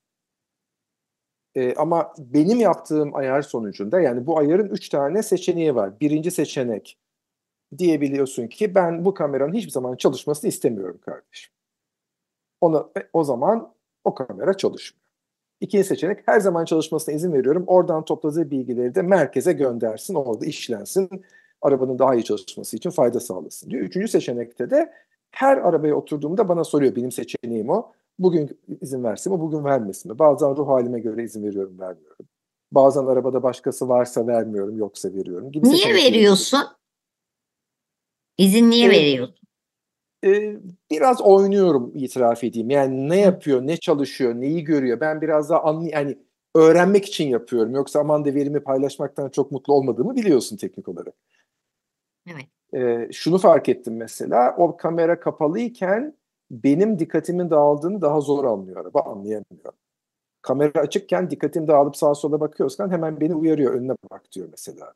E, 1.56 1.74
ama 1.76 2.14
benim 2.18 2.60
yaptığım 2.60 3.16
ayar 3.16 3.42
sonucunda 3.42 4.02
yani 4.02 4.28
bu 4.28 4.38
ayarın 4.38 4.70
üç 4.70 4.90
tane 4.90 5.24
seçeneği 5.24 5.76
var. 5.76 6.00
Birinci 6.00 6.32
seçenek 6.32 6.98
diyebiliyorsun 7.78 8.48
ki 8.48 8.76
ben 8.76 9.06
bu 9.06 9.14
kameranın 9.14 9.54
hiçbir 9.54 9.72
zaman 9.72 9.96
çalışmasını 9.96 10.50
istemiyorum 10.50 11.00
kardeşim. 11.06 11.54
Ona, 12.62 12.90
e, 12.98 13.08
o 13.14 13.24
zaman 13.24 13.74
o 14.04 14.16
kamera 14.16 14.58
çalışmıyor. 14.58 15.02
İkinci 15.62 15.84
seçenek 15.84 16.28
her 16.28 16.40
zaman 16.40 16.66
çalışmasına 16.66 17.16
izin 17.16 17.34
veriyorum. 17.34 17.64
Oradan 17.68 18.06
topladığı 18.06 18.52
bilgileri 18.52 18.96
de 18.96 19.02
merkeze 19.02 19.54
göndersin, 19.54 20.16
orada 20.16 20.46
işlensin. 20.46 21.10
Arabanın 21.62 22.00
daha 22.00 22.16
iyi 22.16 22.24
çalışması 22.24 22.78
için 22.78 22.90
fayda 22.90 23.20
sağlasın 23.20 23.70
diyor. 23.70 23.84
Üçüncü 23.84 24.08
seçenekte 24.08 24.70
de 24.70 24.94
her 25.32 25.58
arabaya 25.58 25.96
oturduğumda 25.96 26.50
bana 26.50 26.64
soruyor 26.64 26.96
benim 26.96 27.12
seçeneğim 27.12 27.70
o. 27.70 27.92
Bugün 28.20 28.60
izin 28.82 29.04
versin 29.04 29.34
mi, 29.34 29.40
bugün 29.40 29.64
vermesin 29.64 30.12
mi? 30.12 30.20
Bazen 30.20 30.58
ruh 30.58 30.68
halime 30.68 31.00
göre 31.00 31.24
izin 31.24 31.44
veriyorum, 31.44 31.80
vermiyorum. 31.80 32.26
Bazen 32.72 33.06
arabada 33.06 33.44
başkası 33.44 33.90
varsa 33.90 34.28
vermiyorum, 34.28 34.78
yoksa 34.78 35.14
veriyorum. 35.14 35.52
Gibi 35.52 35.70
niye 35.70 35.94
veriyorsun? 35.94 36.60
İzin 38.38 38.70
niye 38.70 38.88
ee, 38.88 38.90
veriyorsun? 38.90 39.36
E, 40.26 40.58
biraz 40.92 41.22
oynuyorum 41.22 41.92
itiraf 41.96 42.44
edeyim. 42.44 42.70
Yani 42.70 43.10
ne 43.10 43.20
yapıyor, 43.20 43.68
ne 43.68 43.78
çalışıyor, 43.78 44.36
neyi 44.36 44.64
görüyor. 44.64 45.00
Ben 45.00 45.22
biraz 45.22 45.50
daha 45.50 45.64
anlı 45.64 45.90
yani 45.90 46.18
öğrenmek 46.56 47.06
için 47.06 47.28
yapıyorum. 47.28 47.76
Yoksa 47.76 48.00
aman 48.00 48.26
da 48.26 48.34
verimi 48.34 48.60
paylaşmaktan 48.60 49.30
çok 49.30 49.52
mutlu 49.52 49.74
olmadığımı 49.74 50.16
biliyorsun 50.16 50.58
teknik 50.58 50.88
olarak. 50.88 51.14
Evet. 52.28 52.46
E, 52.74 53.12
şunu 53.14 53.38
fark 53.38 53.70
ettim 53.70 53.98
mesela. 53.98 54.56
O 54.58 54.78
kamera 54.78 55.20
kapalıyken 55.20 56.18
benim 56.52 57.00
dikkatimin 57.00 57.50
dağıldığını 57.50 58.02
daha 58.02 58.22
zor 58.22 58.46
anlıyor 58.46 58.78
araba, 58.78 59.02
anlayamıyor. 59.02 59.74
Kamera 60.42 60.80
açıkken 60.80 61.30
dikkatim 61.30 61.68
dağılıp 61.68 61.98
sağa 61.98 62.16
sola 62.16 62.40
bakıyorsan 62.40 62.92
hemen 62.92 63.20
beni 63.20 63.36
uyarıyor, 63.36 63.74
önüne 63.74 63.96
bak 64.12 64.32
diyor 64.32 64.48
mesela. 64.52 64.94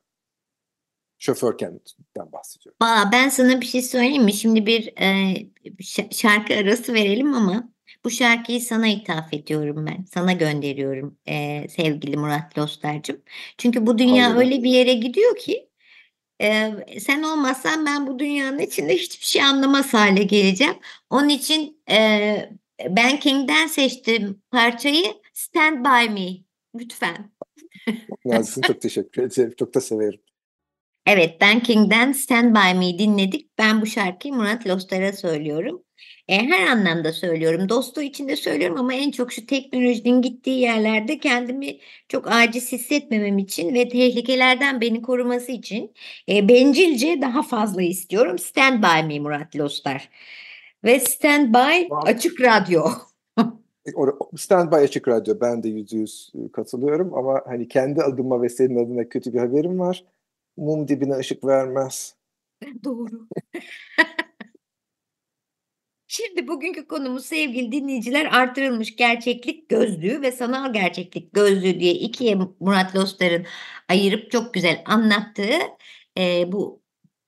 Şoförken 1.17 1.79
bahsediyorum. 2.17 2.77
Aa, 2.79 3.11
ben 3.11 3.29
sana 3.29 3.61
bir 3.61 3.65
şey 3.65 3.81
söyleyeyim 3.81 4.23
mi? 4.23 4.33
Şimdi 4.33 4.65
bir 4.65 4.93
e, 5.01 5.35
şarkı 6.11 6.53
arası 6.53 6.93
verelim 6.93 7.33
ama 7.33 7.69
bu 8.03 8.09
şarkıyı 8.09 8.61
sana 8.61 8.87
ithaf 8.87 9.33
ediyorum 9.33 9.85
ben. 9.85 10.05
Sana 10.13 10.33
gönderiyorum 10.33 11.17
e, 11.25 11.67
sevgili 11.69 12.17
Murat 12.17 12.57
Lostar'cığım. 12.57 13.21
Çünkü 13.57 13.85
bu 13.85 13.97
dünya 13.97 14.25
Hayır. 14.25 14.37
öyle 14.37 14.63
bir 14.63 14.69
yere 14.69 14.93
gidiyor 14.93 15.35
ki 15.37 15.64
e, 16.41 16.73
sen 16.99 17.23
olmazsan 17.23 17.85
ben 17.85 18.07
bu 18.07 18.19
dünyanın 18.19 18.59
içinde 18.59 18.95
hiçbir 18.95 19.25
şey 19.25 19.41
anlamaz 19.41 19.93
hale 19.93 20.23
geleceğim. 20.23 20.75
Onun 21.09 21.29
için 21.29 21.81
e, 21.89 22.49
ben 22.89 23.19
King'den 23.19 23.67
seçtim 23.67 24.41
parçayı 24.51 25.05
Stand 25.33 25.85
By 25.85 26.13
Me 26.13 26.29
lütfen. 26.75 27.31
Yazsın 28.25 28.61
çok 28.61 28.81
teşekkür 28.81 29.23
ederim. 29.23 29.53
Çok 29.57 29.73
da 29.75 29.81
severim. 29.81 30.21
Evet 31.05 31.41
Ben 31.41 31.59
King'den 31.59 32.11
Stand 32.11 32.55
By 32.55 32.79
Me 32.79 32.99
dinledik. 32.99 33.57
Ben 33.57 33.81
bu 33.81 33.85
şarkıyı 33.85 34.33
Murat 34.33 34.67
Lostar'a 34.67 35.13
söylüyorum. 35.13 35.84
E, 36.27 36.37
her 36.37 36.67
anlamda 36.67 37.13
söylüyorum. 37.13 37.69
Dostu 37.69 38.01
için 38.01 38.27
de 38.27 38.35
söylüyorum 38.35 38.77
ama 38.79 38.93
en 38.93 39.11
çok 39.11 39.31
şu 39.31 39.45
teknolojinin 39.45 40.21
gittiği 40.21 40.59
yerlerde 40.59 41.19
kendimi 41.19 41.77
çok 42.09 42.31
aciz 42.31 42.71
hissetmemem 42.71 43.37
için 43.37 43.73
ve 43.73 43.89
tehlikelerden 43.89 44.81
beni 44.81 45.01
koruması 45.01 45.51
için 45.51 45.93
e, 46.29 46.49
bencilce 46.49 47.21
daha 47.21 47.43
fazla 47.43 47.81
istiyorum. 47.81 48.39
Stand 48.39 48.83
by 48.83 49.07
me 49.07 49.19
Murat 49.19 49.55
Lostar. 49.55 50.09
Ve 50.83 50.99
stand 50.99 51.53
by 51.53 51.87
açık 52.05 52.41
radyo. 52.41 52.83
Standby 54.37 54.75
Açık 54.75 55.07
Radyo 55.07 55.35
ben 55.41 55.63
de 55.63 55.69
yüzde 55.69 55.97
yüz 55.97 56.31
e, 56.35 56.51
katılıyorum 56.51 57.13
ama 57.13 57.41
hani 57.45 57.67
kendi 57.67 58.01
adıma 58.01 58.41
ve 58.41 58.49
senin 58.49 58.85
adına 58.85 59.09
kötü 59.09 59.33
bir 59.33 59.39
haberim 59.39 59.79
var. 59.79 60.05
Mum 60.57 60.87
dibine 60.87 61.17
ışık 61.17 61.45
vermez. 61.45 62.15
Doğru. 62.83 63.27
Şimdi 66.15 66.47
bugünkü 66.47 66.87
konumuz 66.87 67.25
sevgili 67.25 67.71
dinleyiciler 67.71 68.25
artırılmış 68.25 68.95
gerçeklik 68.95 69.69
gözlüğü 69.69 70.21
ve 70.21 70.31
sanal 70.31 70.73
gerçeklik 70.73 71.33
gözlüğü 71.33 71.79
diye 71.79 71.93
ikiye 71.93 72.35
Murat 72.59 72.95
Lostar'ın 72.95 73.45
ayırıp 73.89 74.31
çok 74.31 74.53
güzel 74.53 74.83
anlattığı 74.85 75.59
e, 76.17 76.51
bu 76.51 76.81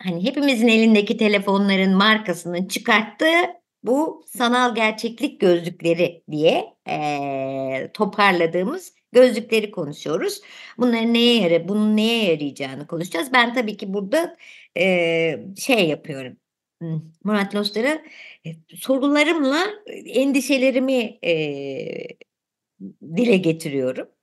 hani 0.03 0.23
hepimizin 0.23 0.67
elindeki 0.67 1.17
telefonların 1.17 1.95
markasının 1.97 2.67
çıkarttığı 2.67 3.33
bu 3.83 4.25
sanal 4.27 4.75
gerçeklik 4.75 5.41
gözlükleri 5.41 6.23
diye 6.31 6.73
e, 6.89 7.91
toparladığımız 7.93 8.93
gözlükleri 9.11 9.71
konuşuyoruz. 9.71 10.41
Bunların 10.77 11.13
neye 11.13 11.41
yara, 11.41 11.67
bunun 11.67 11.97
neye 11.97 12.31
yarayacağını 12.31 12.87
konuşacağız. 12.87 13.33
Ben 13.33 13.53
tabii 13.53 13.77
ki 13.77 13.93
burada 13.93 14.37
e, 14.77 14.85
şey 15.57 15.89
yapıyorum. 15.89 16.37
Murat 17.23 17.55
Lostar'a 17.55 18.03
e, 18.45 18.49
sorularımla 18.75 19.67
endişelerimi 20.05 21.19
e, 21.23 22.17
dile 23.17 23.37
getiriyorum. 23.37 24.16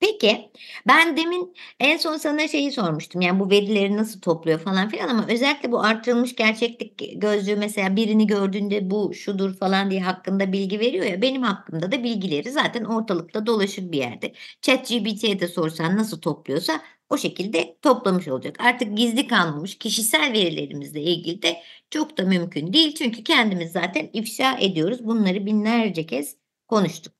Peki 0.00 0.50
ben 0.88 1.16
demin 1.16 1.54
en 1.80 1.96
son 1.96 2.16
sana 2.16 2.48
şeyi 2.48 2.72
sormuştum 2.72 3.20
yani 3.20 3.40
bu 3.40 3.50
verileri 3.50 3.96
nasıl 3.96 4.20
topluyor 4.20 4.58
falan 4.58 4.88
filan 4.88 5.08
ama 5.08 5.26
özellikle 5.28 5.72
bu 5.72 5.80
artırılmış 5.82 6.34
gerçeklik 6.36 7.20
gözlüğü 7.22 7.56
mesela 7.56 7.96
birini 7.96 8.26
gördüğünde 8.26 8.90
bu 8.90 9.14
şudur 9.14 9.54
falan 9.56 9.90
diye 9.90 10.00
hakkında 10.00 10.52
bilgi 10.52 10.80
veriyor 10.80 11.04
ya 11.04 11.22
benim 11.22 11.42
hakkımda 11.42 11.92
da 11.92 12.04
bilgileri 12.04 12.50
zaten 12.52 12.84
ortalıkta 12.84 13.46
dolaşır 13.46 13.92
bir 13.92 13.98
yerde. 13.98 14.32
ChatGPT'ye 14.62 15.40
de 15.40 15.48
sorsan 15.48 15.96
nasıl 15.96 16.20
topluyorsa 16.20 16.80
o 17.10 17.16
şekilde 17.18 17.78
toplamış 17.82 18.28
olacak. 18.28 18.56
Artık 18.60 18.96
gizli 18.96 19.26
kalmamış 19.26 19.78
kişisel 19.78 20.32
verilerimizle 20.32 21.02
ilgili 21.02 21.42
de 21.42 21.62
çok 21.90 22.18
da 22.18 22.22
mümkün 22.24 22.72
değil 22.72 22.94
çünkü 22.94 23.24
kendimiz 23.24 23.72
zaten 23.72 24.10
ifşa 24.12 24.58
ediyoruz. 24.58 25.04
Bunları 25.04 25.46
binlerce 25.46 26.06
kez 26.06 26.36
konuştuk. 26.68 27.12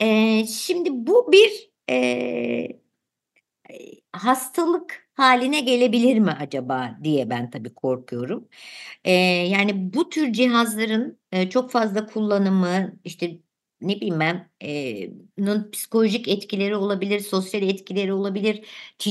Ee, 0.00 0.46
şimdi 0.46 0.90
bu 0.92 1.32
bir 1.32 1.69
Eee, 1.90 2.80
hastalık 4.12 5.08
haline 5.14 5.60
gelebilir 5.60 6.18
mi 6.20 6.30
acaba 6.40 6.98
diye 7.04 7.30
ben 7.30 7.50
tabii 7.50 7.74
korkuyorum. 7.74 8.48
Eee, 9.06 9.12
yani 9.50 9.94
bu 9.94 10.10
tür 10.10 10.32
cihazların, 10.34 11.18
eee, 11.34 11.50
çok 11.50 11.70
fazla 11.72 12.06
kullanımı, 12.06 13.00
işte, 13.04 13.38
ne 13.82 14.00
eee, 14.62 15.12
nın 15.38 15.70
psikolojik 15.72 16.28
etkileri 16.28 16.76
olabilir, 16.76 17.20
sosyal 17.20 17.64
etkileri 17.64 18.12
olabilir. 18.14 18.66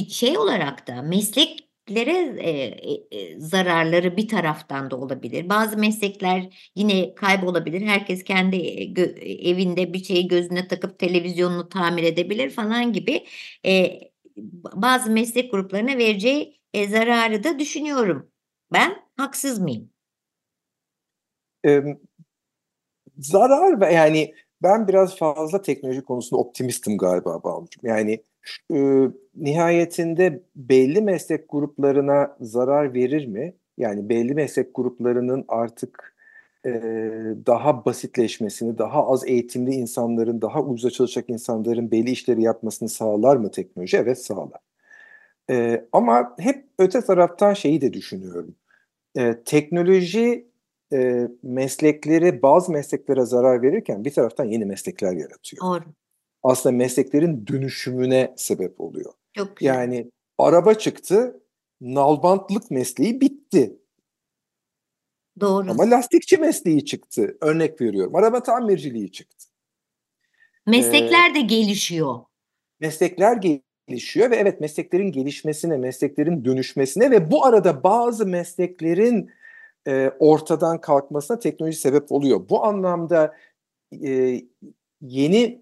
Şey 0.09 0.39
olarak 0.39 0.87
da 0.87 1.01
meslek 1.03 1.68
mesleklere 1.89 2.11
e, 3.11 3.39
zararları 3.39 4.17
bir 4.17 4.27
taraftan 4.27 4.91
da 4.91 4.97
olabilir. 4.97 5.49
Bazı 5.49 5.77
meslekler 5.77 6.71
yine 6.75 7.15
kaybolabilir. 7.15 7.81
Herkes 7.81 8.23
kendi 8.23 8.55
evinde 9.49 9.93
bir 9.93 10.03
şeyi 10.03 10.27
gözüne 10.27 10.67
takıp 10.67 10.99
televizyonunu 10.99 11.69
tamir 11.69 12.03
edebilir 12.03 12.49
falan 12.49 12.93
gibi 12.93 13.25
e, 13.65 13.99
bazı 14.73 15.11
meslek 15.11 15.51
gruplarına 15.51 15.97
vereceği 15.97 16.59
e, 16.73 16.87
zararı 16.87 17.43
da 17.43 17.59
düşünüyorum. 17.59 18.31
Ben 18.73 18.95
haksız 19.17 19.59
mıyım? 19.59 19.89
Ee, 21.65 21.81
zarar 23.17 23.81
ve 23.81 23.93
yani 23.93 24.33
ben 24.63 24.87
biraz 24.87 25.17
fazla 25.17 25.61
teknoloji 25.61 26.01
konusunda 26.01 26.41
optimistim 26.41 26.97
galiba 26.97 27.43
Bağımcığım. 27.43 27.81
Yani 27.83 28.23
e, 28.73 29.07
nihayetinde 29.35 30.43
belli 30.55 31.01
meslek 31.01 31.45
gruplarına 31.49 32.37
zarar 32.41 32.93
verir 32.93 33.25
mi? 33.25 33.53
Yani 33.77 34.09
belli 34.09 34.33
meslek 34.33 34.75
gruplarının 34.75 35.45
artık 35.47 36.15
e, 36.65 36.71
daha 37.45 37.85
basitleşmesini, 37.85 38.77
daha 38.77 39.07
az 39.07 39.27
eğitimli 39.27 39.71
insanların, 39.71 40.41
daha 40.41 40.63
ucuza 40.63 40.89
çalışacak 40.89 41.29
insanların 41.29 41.91
belli 41.91 42.11
işleri 42.11 42.41
yapmasını 42.41 42.89
sağlar 42.89 43.35
mı 43.35 43.51
teknoloji? 43.51 43.97
Evet 43.97 44.25
sağlar. 44.25 44.59
E, 45.49 45.85
ama 45.91 46.35
hep 46.39 46.65
öte 46.79 47.01
taraftan 47.01 47.53
şeyi 47.53 47.81
de 47.81 47.93
düşünüyorum. 47.93 48.55
E, 49.17 49.43
teknoloji 49.45 50.47
e, 50.93 51.27
meslekleri, 51.43 52.41
bazı 52.41 52.71
mesleklere 52.71 53.25
zarar 53.25 53.61
verirken 53.61 54.05
bir 54.05 54.13
taraftan 54.13 54.45
yeni 54.45 54.65
meslekler 54.65 55.13
yaratıyor. 55.13 55.61
Doğru 55.65 55.83
aslında 56.43 56.75
mesleklerin 56.75 57.47
dönüşümüne 57.47 58.33
sebep 58.37 58.81
oluyor. 58.81 59.13
Çok. 59.33 59.61
Yani 59.61 60.11
araba 60.37 60.73
çıktı, 60.73 61.41
nalbantlık 61.81 62.71
mesleği 62.71 63.21
bitti. 63.21 63.79
Doğru. 65.39 65.71
Ama 65.71 65.89
lastikçi 65.89 66.37
mesleği 66.37 66.85
çıktı. 66.85 67.37
Örnek 67.41 67.81
veriyorum. 67.81 68.15
Araba 68.15 68.43
tamirciliği 68.43 69.11
çıktı. 69.11 69.45
Meslekler 70.67 71.31
ee, 71.31 71.35
de 71.35 71.41
gelişiyor. 71.41 72.19
Meslekler 72.79 73.37
gelişiyor 73.87 74.31
ve 74.31 74.35
evet 74.35 74.61
mesleklerin 74.61 75.11
gelişmesine, 75.11 75.77
mesleklerin 75.77 76.45
dönüşmesine 76.45 77.11
ve 77.11 77.31
bu 77.31 77.45
arada 77.45 77.83
bazı 77.83 78.25
mesleklerin 78.25 79.31
e, 79.87 80.11
ortadan 80.19 80.81
kalkmasına 80.81 81.39
teknoloji 81.39 81.77
sebep 81.77 82.11
oluyor. 82.11 82.49
Bu 82.49 82.65
anlamda 82.65 83.35
e, 84.03 84.41
yeni 85.01 85.61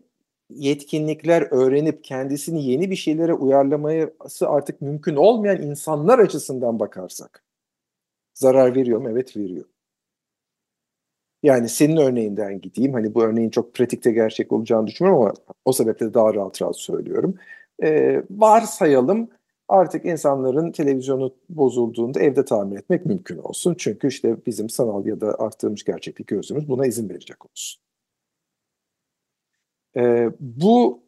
yetkinlikler 0.49 1.47
öğrenip 1.51 2.03
kendisini 2.03 2.65
yeni 2.65 2.91
bir 2.91 2.95
şeylere 2.95 3.33
uyarlaması 3.33 4.49
artık 4.49 4.81
mümkün 4.81 5.15
olmayan 5.15 5.61
insanlar 5.61 6.19
açısından 6.19 6.79
bakarsak 6.79 7.43
zarar 8.33 8.75
veriyor 8.75 8.99
mu? 8.99 9.09
Evet 9.09 9.37
veriyor. 9.37 9.65
Yani 11.43 11.69
senin 11.69 11.97
örneğinden 11.97 12.61
gideyim. 12.61 12.93
Hani 12.93 13.13
bu 13.15 13.23
örneğin 13.23 13.49
çok 13.49 13.73
pratikte 13.73 14.11
gerçek 14.11 14.51
olacağını 14.51 14.87
düşünmüyorum 14.87 15.23
ama 15.23 15.33
o 15.65 15.73
sebeple 15.73 16.13
daha 16.13 16.33
rahat 16.33 16.61
rahat 16.61 16.77
söylüyorum. 16.77 17.35
Ee, 17.83 18.23
varsayalım 18.29 19.29
artık 19.67 20.05
insanların 20.05 20.71
televizyonu 20.71 21.35
bozulduğunda 21.49 22.19
evde 22.19 22.45
tamir 22.45 22.77
etmek 22.77 23.05
mümkün 23.05 23.37
olsun. 23.37 23.75
Çünkü 23.77 24.07
işte 24.07 24.37
bizim 24.45 24.69
sanal 24.69 25.05
ya 25.05 25.21
da 25.21 25.35
arttırılmış 25.39 25.83
gerçeklik 25.83 26.27
gözümüz 26.27 26.69
buna 26.69 26.87
izin 26.87 27.09
verecek 27.09 27.45
olsun. 27.45 27.86
E, 29.97 30.29
bu 30.39 31.03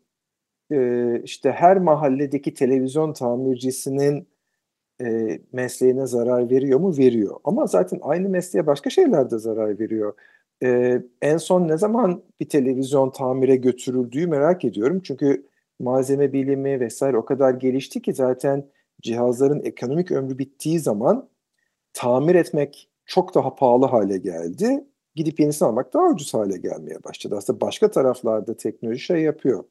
e, 0.71 1.21
işte 1.23 1.51
her 1.51 1.77
mahalledeki 1.77 2.53
televizyon 2.53 3.13
tamircisinin 3.13 4.27
e, 5.01 5.39
mesleğine 5.53 6.07
zarar 6.07 6.49
veriyor 6.49 6.79
mu? 6.79 6.97
Veriyor. 6.97 7.39
Ama 7.43 7.65
zaten 7.65 7.99
aynı 8.03 8.29
mesleğe 8.29 8.67
başka 8.67 8.89
şeyler 8.89 9.31
de 9.31 9.37
zarar 9.39 9.79
veriyor. 9.79 10.13
E, 10.63 11.01
en 11.21 11.37
son 11.37 11.67
ne 11.67 11.77
zaman 11.77 12.23
bir 12.39 12.49
televizyon 12.49 13.11
tamire 13.11 13.55
götürüldüğü 13.55 14.27
merak 14.27 14.65
ediyorum. 14.65 15.01
Çünkü 15.03 15.45
malzeme 15.79 16.33
bilimi 16.33 16.79
vesaire 16.79 17.17
o 17.17 17.25
kadar 17.25 17.53
gelişti 17.53 18.01
ki 18.01 18.13
zaten 18.13 18.65
cihazların 19.01 19.61
ekonomik 19.65 20.11
ömrü 20.11 20.37
bittiği 20.37 20.79
zaman 20.79 21.29
tamir 21.93 22.35
etmek 22.35 22.89
çok 23.05 23.35
daha 23.35 23.55
pahalı 23.55 23.85
hale 23.85 24.17
geldi 24.17 24.83
gidip 25.19 25.39
yenisini 25.39 25.67
almak 25.67 25.93
daha 25.93 26.09
ucuz 26.09 26.33
hale 26.33 26.57
gelmeye 26.57 27.03
başladı. 27.03 27.35
Aslında 27.37 27.61
başka 27.61 27.91
taraflarda 27.91 28.57
teknoloji 28.57 28.99
şey 28.99 29.21
yapıyor. 29.21 29.63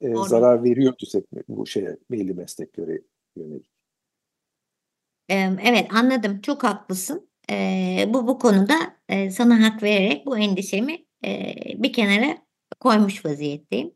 E, 0.00 0.14
zarar 0.14 0.64
veriyordu 0.64 1.04
bu 1.48 1.66
şeye 1.66 1.96
belli 2.10 2.34
mesleklere 2.34 3.00
yönelik. 3.36 3.70
Evet 5.28 5.88
anladım. 5.94 6.40
Çok 6.40 6.64
haklısın. 6.64 7.28
Ee, 7.50 8.04
bu 8.08 8.26
bu 8.26 8.38
konuda 8.38 8.74
e, 9.08 9.30
sana 9.30 9.62
hak 9.62 9.82
vererek 9.82 10.26
bu 10.26 10.38
endişemi 10.38 11.04
e, 11.24 11.54
bir 11.76 11.92
kenara 11.92 12.38
koymuş 12.80 13.24
vaziyetteyim. 13.24 13.94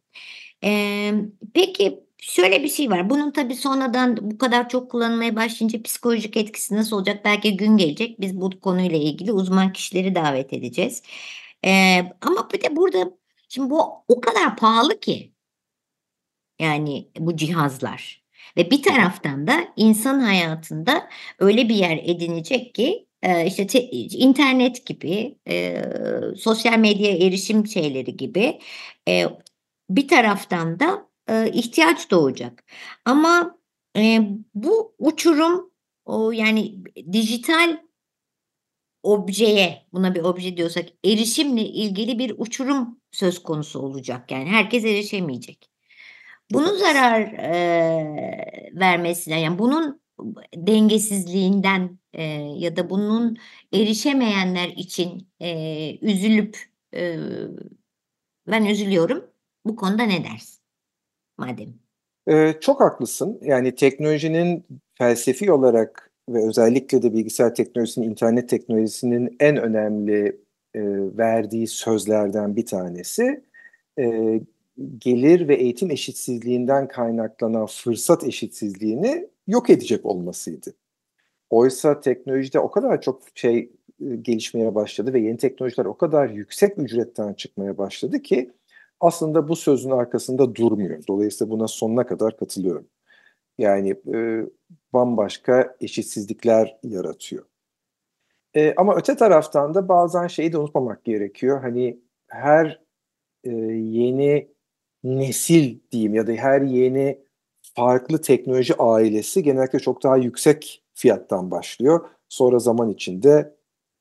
E, 0.65 1.13
peki 1.55 2.08
Şöyle 2.19 2.63
bir 2.63 2.69
şey 2.69 2.91
var. 2.91 3.11
Bunun 3.11 3.31
tabii 3.31 3.55
sonradan 3.55 4.17
bu 4.31 4.39
kadar 4.39 4.69
çok 4.69 4.91
kullanılmaya 4.91 5.37
başlayınca 5.37 5.83
psikolojik 5.83 6.37
etkisi 6.37 6.77
nasıl 6.77 6.97
olacak? 6.97 7.25
Belki 7.25 7.57
gün 7.57 7.77
gelecek. 7.77 8.21
Biz 8.21 8.41
bu 8.41 8.61
konuyla 8.61 8.99
ilgili 8.99 9.33
uzman 9.33 9.73
kişileri 9.73 10.15
davet 10.15 10.53
edeceğiz. 10.53 11.03
Ee, 11.65 11.99
ama 12.21 12.49
bir 12.53 12.63
de 12.63 12.77
burada 12.77 13.11
şimdi 13.49 13.71
bu 13.71 13.83
o 14.09 14.21
kadar 14.21 14.57
pahalı 14.57 15.01
ki 15.01 15.33
yani 16.59 17.09
bu 17.19 17.37
cihazlar 17.37 18.25
ve 18.57 18.71
bir 18.71 18.83
taraftan 18.83 19.47
da 19.47 19.69
insan 19.77 20.21
hayatında 20.21 21.09
öyle 21.39 21.69
bir 21.69 21.75
yer 21.75 21.97
edinecek 22.05 22.75
ki 22.75 23.07
işte 23.47 23.67
te, 23.67 23.81
internet 23.91 24.87
gibi 24.87 25.39
e, 25.49 25.83
sosyal 26.37 26.79
medya 26.79 27.11
erişim 27.11 27.67
şeyleri 27.67 28.17
gibi 28.17 28.61
e, 29.09 29.27
bir 29.91 30.09
taraftan 30.09 30.81
da 30.81 31.08
e, 31.29 31.51
ihtiyaç 31.53 32.11
doğacak. 32.11 32.65
Ama 33.05 33.59
e, 33.97 34.21
bu 34.55 34.95
uçurum 34.99 35.71
o 36.05 36.33
yani 36.33 36.77
dijital 37.13 37.79
objeye, 39.03 39.87
buna 39.93 40.15
bir 40.15 40.21
obje 40.23 40.57
diyorsak 40.57 40.87
erişimle 41.05 41.63
ilgili 41.63 42.19
bir 42.19 42.35
uçurum 42.39 43.01
söz 43.13 43.43
konusu 43.43 43.79
olacak. 43.81 44.31
Yani 44.31 44.49
herkes 44.49 44.85
erişemeyecek. 44.85 45.71
Bunun 46.53 46.77
zarar 46.77 47.21
eee, 47.23 48.71
vermesine 48.75 49.41
yani 49.41 49.59
bunun 49.59 50.01
dengesizliğinden 50.57 51.99
eee, 52.15 52.25
ya 52.59 52.77
da 52.77 52.91
bunun 52.91 53.39
erişemeyenler 53.75 54.69
için 54.69 55.29
eee, 55.41 55.99
üzülüp 56.03 56.59
eee, 56.95 57.19
ben 58.47 58.65
üzülüyorum. 58.65 59.25
Bu 59.65 59.77
konuda 59.77 60.03
ne 60.03 60.25
dersin? 60.25 60.58
Madem. 61.39 61.69
Ee, 62.29 62.55
çok 62.61 62.81
haklısın. 62.81 63.39
Yani 63.43 63.75
teknolojinin 63.75 64.65
felsefi 64.95 65.53
olarak 65.53 66.11
ve 66.29 66.49
özellikle 66.49 67.03
de 67.03 67.13
bilgisayar 67.13 67.55
teknolojisinin, 67.55 68.11
internet 68.11 68.49
teknolojisinin 68.49 69.37
en 69.41 69.57
önemli 69.57 70.27
e, 70.75 70.81
verdiği 71.19 71.67
sözlerden 71.67 72.57
bir 72.57 72.67
tanesi 72.67 73.45
e, 73.99 74.41
gelir 74.99 75.49
ve 75.49 75.55
eğitim 75.55 75.91
eşitsizliğinden 75.91 76.89
kaynaklanan 76.89 77.67
fırsat 77.67 78.25
eşitsizliğini 78.25 79.29
yok 79.47 79.71
edecek 79.71 80.07
olmasıydı. 80.07 80.75
Oysa 81.51 82.01
teknolojide 82.01 82.59
o 82.59 82.71
kadar 82.71 83.01
çok 83.01 83.23
şey 83.35 83.71
e, 84.11 84.17
gelişmeye 84.17 84.75
başladı 84.75 85.13
ve 85.13 85.21
yeni 85.21 85.37
teknolojiler 85.37 85.85
o 85.85 85.97
kadar 85.97 86.29
yüksek 86.31 86.79
ücretten 86.79 87.33
çıkmaya 87.33 87.79
başladı 87.79 88.23
ki 88.23 88.51
aslında 89.01 89.49
bu 89.49 89.57
sözün 89.57 89.91
arkasında 89.91 90.55
durmuyor. 90.55 91.03
Dolayısıyla 91.09 91.51
buna 91.51 91.69
sonuna 91.69 92.07
kadar 92.07 92.37
katılıyorum. 92.37 92.87
Yani 93.59 93.91
e, 94.15 94.47
bambaşka 94.93 95.77
eşitsizlikler 95.81 96.79
yaratıyor. 96.83 97.45
E, 98.55 98.75
ama 98.77 98.97
öte 98.97 99.17
taraftan 99.17 99.75
da 99.75 99.89
bazen 99.89 100.27
şeyi 100.27 100.53
de 100.53 100.59
unutmamak 100.59 101.05
gerekiyor. 101.05 101.61
Hani 101.61 102.01
her 102.29 102.81
e, 103.45 103.51
yeni 103.51 104.49
nesil 105.05 105.79
diyeyim 105.93 106.15
ya 106.15 106.27
da 106.27 106.33
her 106.33 106.63
yeni 106.63 107.19
farklı 107.63 108.21
teknoloji 108.21 108.75
ailesi 108.79 109.43
genellikle 109.43 109.79
çok 109.79 110.03
daha 110.03 110.17
yüksek 110.17 110.85
fiyattan 110.95 111.51
başlıyor. 111.51 112.09
Sonra 112.29 112.59
zaman 112.59 112.91
içinde 112.91 113.55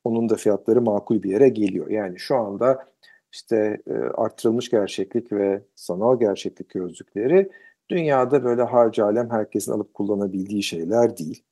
onun 0.03 0.29
da 0.29 0.35
fiyatları 0.35 0.81
makul 0.81 1.23
bir 1.23 1.31
yere 1.31 1.49
geliyor. 1.49 1.89
Yani 1.89 2.19
şu 2.19 2.35
anda 2.35 2.87
işte 3.31 3.81
e, 3.87 3.93
arttırılmış 3.93 4.69
gerçeklik 4.69 5.31
ve 5.31 5.61
sanal 5.75 6.19
gerçeklik 6.19 6.69
gözlükleri 6.69 7.49
dünyada 7.89 8.43
böyle 8.43 8.61
harca 8.61 9.05
alem 9.05 9.29
herkesin 9.29 9.71
alıp 9.71 9.93
kullanabildiği 9.93 10.63
şeyler 10.63 11.17
değil. 11.17 11.43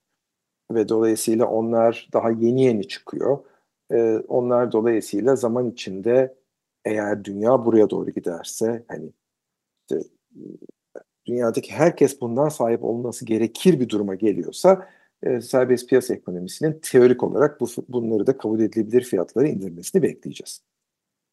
Ve 0.72 0.90
dolayısıyla 0.90 1.46
onlar 1.46 2.10
daha 2.14 2.32
yeni 2.32 2.64
yeni 2.64 2.88
çıkıyor. 2.88 3.40
E, 3.92 4.18
onlar 4.28 4.72
dolayısıyla 4.72 5.36
zaman 5.36 5.70
içinde 5.72 6.36
eğer 6.86 7.24
dünya 7.24 7.66
buraya 7.66 7.90
doğru 7.90 8.10
giderse 8.12 8.86
hani 8.88 9.12
işte, 9.82 10.10
dünyadaki 11.26 11.72
herkes 11.74 12.22
bundan 12.22 12.50
sahip 12.50 12.84
olması 12.84 13.26
gerekir 13.26 13.80
bir 13.80 13.90
duruma 13.90 14.16
geliyorsa 14.16 14.90
e, 15.24 15.42
serbest 15.42 15.90
piyasa 15.90 16.14
ekonomisinin 16.14 16.80
teorik 16.82 17.24
olarak 17.24 17.62
bu, 17.62 17.68
bunları 17.90 18.28
da 18.28 18.38
kabul 18.38 18.60
edilebilir 18.60 19.04
fiyatlara 19.04 19.48
indirmesini 19.48 20.02
bekleyeceğiz. 20.02 20.62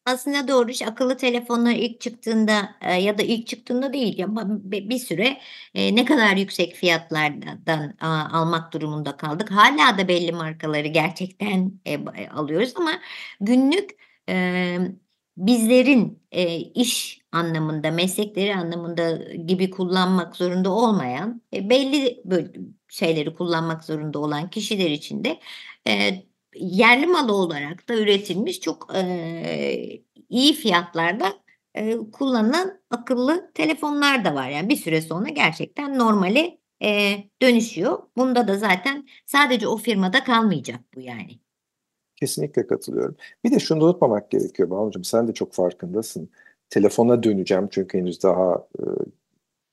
Aslında 0.05 0.47
doğru 0.47 0.71
iş 0.71 0.81
akıllı 0.81 1.17
telefonlar 1.17 1.71
ilk 1.71 2.01
çıktığında 2.01 2.75
e, 2.81 2.93
ya 2.93 3.17
da 3.17 3.23
ilk 3.23 3.47
çıktığında 3.47 3.93
değil 3.93 4.17
ya 4.17 4.27
bir 4.63 4.99
süre 4.99 5.41
e, 5.73 5.95
ne 5.95 6.05
kadar 6.05 6.35
yüksek 6.37 6.75
fiyatlardan 6.75 7.93
a, 8.01 8.39
almak 8.39 8.73
durumunda 8.73 9.17
kaldık. 9.17 9.51
Hala 9.51 9.97
da 9.97 10.07
belli 10.07 10.31
markaları 10.31 10.87
gerçekten 10.87 11.71
e, 11.85 11.93
e 11.93 12.29
alıyoruz 12.29 12.73
ama 12.75 12.91
günlük 13.41 13.89
e, 14.29 14.77
bizlerin 15.37 16.23
e, 16.31 16.57
iş 16.57 17.21
anlamında, 17.31 17.91
meslekleri 17.91 18.55
anlamında 18.55 19.17
gibi 19.33 19.69
kullanmak 19.69 20.35
zorunda 20.35 20.71
olmayan, 20.71 21.41
e, 21.53 21.69
belli 21.69 22.21
böyle 22.25 22.51
şeyleri 22.89 23.35
kullanmak 23.35 23.83
zorunda 23.83 24.19
olan 24.19 24.49
kişiler 24.49 24.89
için 24.91 25.23
de 25.23 25.39
e, 25.87 26.23
yerli 26.55 27.07
malı 27.07 27.33
olarak 27.33 27.89
da 27.89 27.95
üretilmiş 27.95 28.59
çok 28.59 28.93
iyi 30.29 30.53
fiyatlarda 30.53 31.33
kullanılan 32.11 32.81
akıllı 32.89 33.51
telefonlar 33.53 34.25
da 34.25 34.35
var. 34.35 34.49
Yani 34.49 34.69
bir 34.69 34.75
süre 34.75 35.01
sonra 35.01 35.29
gerçekten 35.29 35.99
normale 35.99 36.57
dönüşüyor. 37.41 37.99
Bunda 38.17 38.47
da 38.47 38.57
zaten 38.57 39.07
sadece 39.25 39.67
o 39.67 39.77
firmada 39.77 40.23
kalmayacak 40.23 40.79
bu 40.95 41.01
yani. 41.01 41.39
Kesinlikle 42.15 42.67
katılıyorum. 42.67 43.15
Bir 43.43 43.51
de 43.51 43.59
şunu 43.59 43.83
unutmamak 43.83 44.31
gerekiyor 44.31 44.69
Banu'cum. 44.69 45.03
Sen 45.03 45.27
de 45.27 45.33
çok 45.33 45.53
farkındasın. 45.53 46.29
Telefona 46.69 47.23
döneceğim 47.23 47.67
çünkü 47.71 47.97
henüz 47.97 48.23
daha 48.23 48.67
e, 48.79 48.83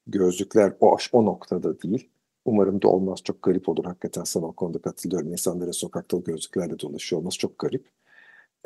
gözlükler 0.07 0.73
o, 0.81 0.97
o 1.13 1.25
noktada 1.25 1.83
değil. 1.83 2.11
Umarım 2.45 2.83
da 2.83 2.89
olmaz. 2.89 3.21
Çok 3.25 3.43
garip 3.43 3.69
olur. 3.69 3.85
Hakikaten 3.85 4.25
sana 4.25 4.47
o 4.47 4.53
konuda 4.53 4.79
katılıyorum. 4.79 5.33
İnsanlara 5.33 5.73
sokakta 5.73 6.17
o 6.17 6.25
gözlüklerle 6.25 6.79
dolaşıyor 6.79 7.21
olması 7.21 7.39
çok 7.39 7.59
garip. 7.59 7.87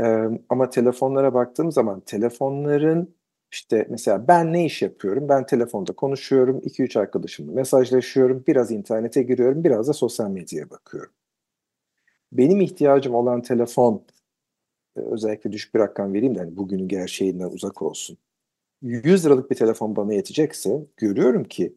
Ee, 0.01 0.29
ama 0.49 0.71
telefonlara 0.71 1.35
baktığım 1.35 1.73
zaman 1.73 2.01
telefonların 2.01 3.15
işte 3.53 3.87
mesela 3.91 4.29
ben 4.29 4.53
ne 4.53 4.65
iş 4.67 4.83
yapıyorum? 4.83 5.29
Ben 5.29 5.47
telefonda 5.47 5.93
konuşuyorum. 5.93 6.61
2-3 6.65 6.97
arkadaşımla 6.97 7.53
mesajlaşıyorum. 7.53 8.45
Biraz 8.47 8.71
internete 8.71 9.23
giriyorum. 9.23 9.65
Biraz 9.65 9.89
da 9.89 9.93
sosyal 9.93 10.31
medyaya 10.31 10.71
bakıyorum. 10.71 11.13
Benim 12.33 12.61
ihtiyacım 12.61 13.15
olan 13.15 13.43
telefon 13.43 14.03
özellikle 14.97 15.53
düşük 15.53 15.75
bir 15.75 15.81
rakam 15.81 16.15
vereyim 16.15 16.35
de 16.35 16.39
hani 16.39 16.57
bugünün 16.57 16.89
gerçeğinden 16.89 17.51
uzak 17.51 17.83
olsun. 17.83 18.19
100 18.83 19.27
liralık 19.27 19.51
bir 19.51 19.57
telefon 19.57 19.97
bana 19.97 20.15
yetecekse 20.15 20.87
görüyorum 20.97 21.45
ki 21.45 21.75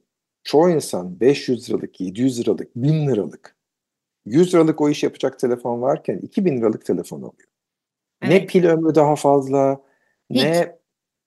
çoğu 0.47 0.69
insan 0.69 1.19
500 1.19 1.69
liralık, 1.69 2.01
700 2.01 2.39
liralık, 2.39 2.75
1000 2.75 3.07
liralık 3.07 3.55
100 4.25 4.53
liralık 4.53 4.81
o 4.81 4.89
iş 4.89 5.03
yapacak 5.03 5.39
telefon 5.39 5.81
varken 5.81 6.17
2000 6.17 6.57
liralık 6.57 6.85
telefon 6.85 7.17
alıyor. 7.17 7.49
Evet. 8.21 8.33
Ne 8.33 8.45
pil 8.45 8.65
ömrü 8.65 8.95
daha 8.95 9.15
fazla 9.15 9.81
Hiç. 10.29 10.43
ne 10.43 10.75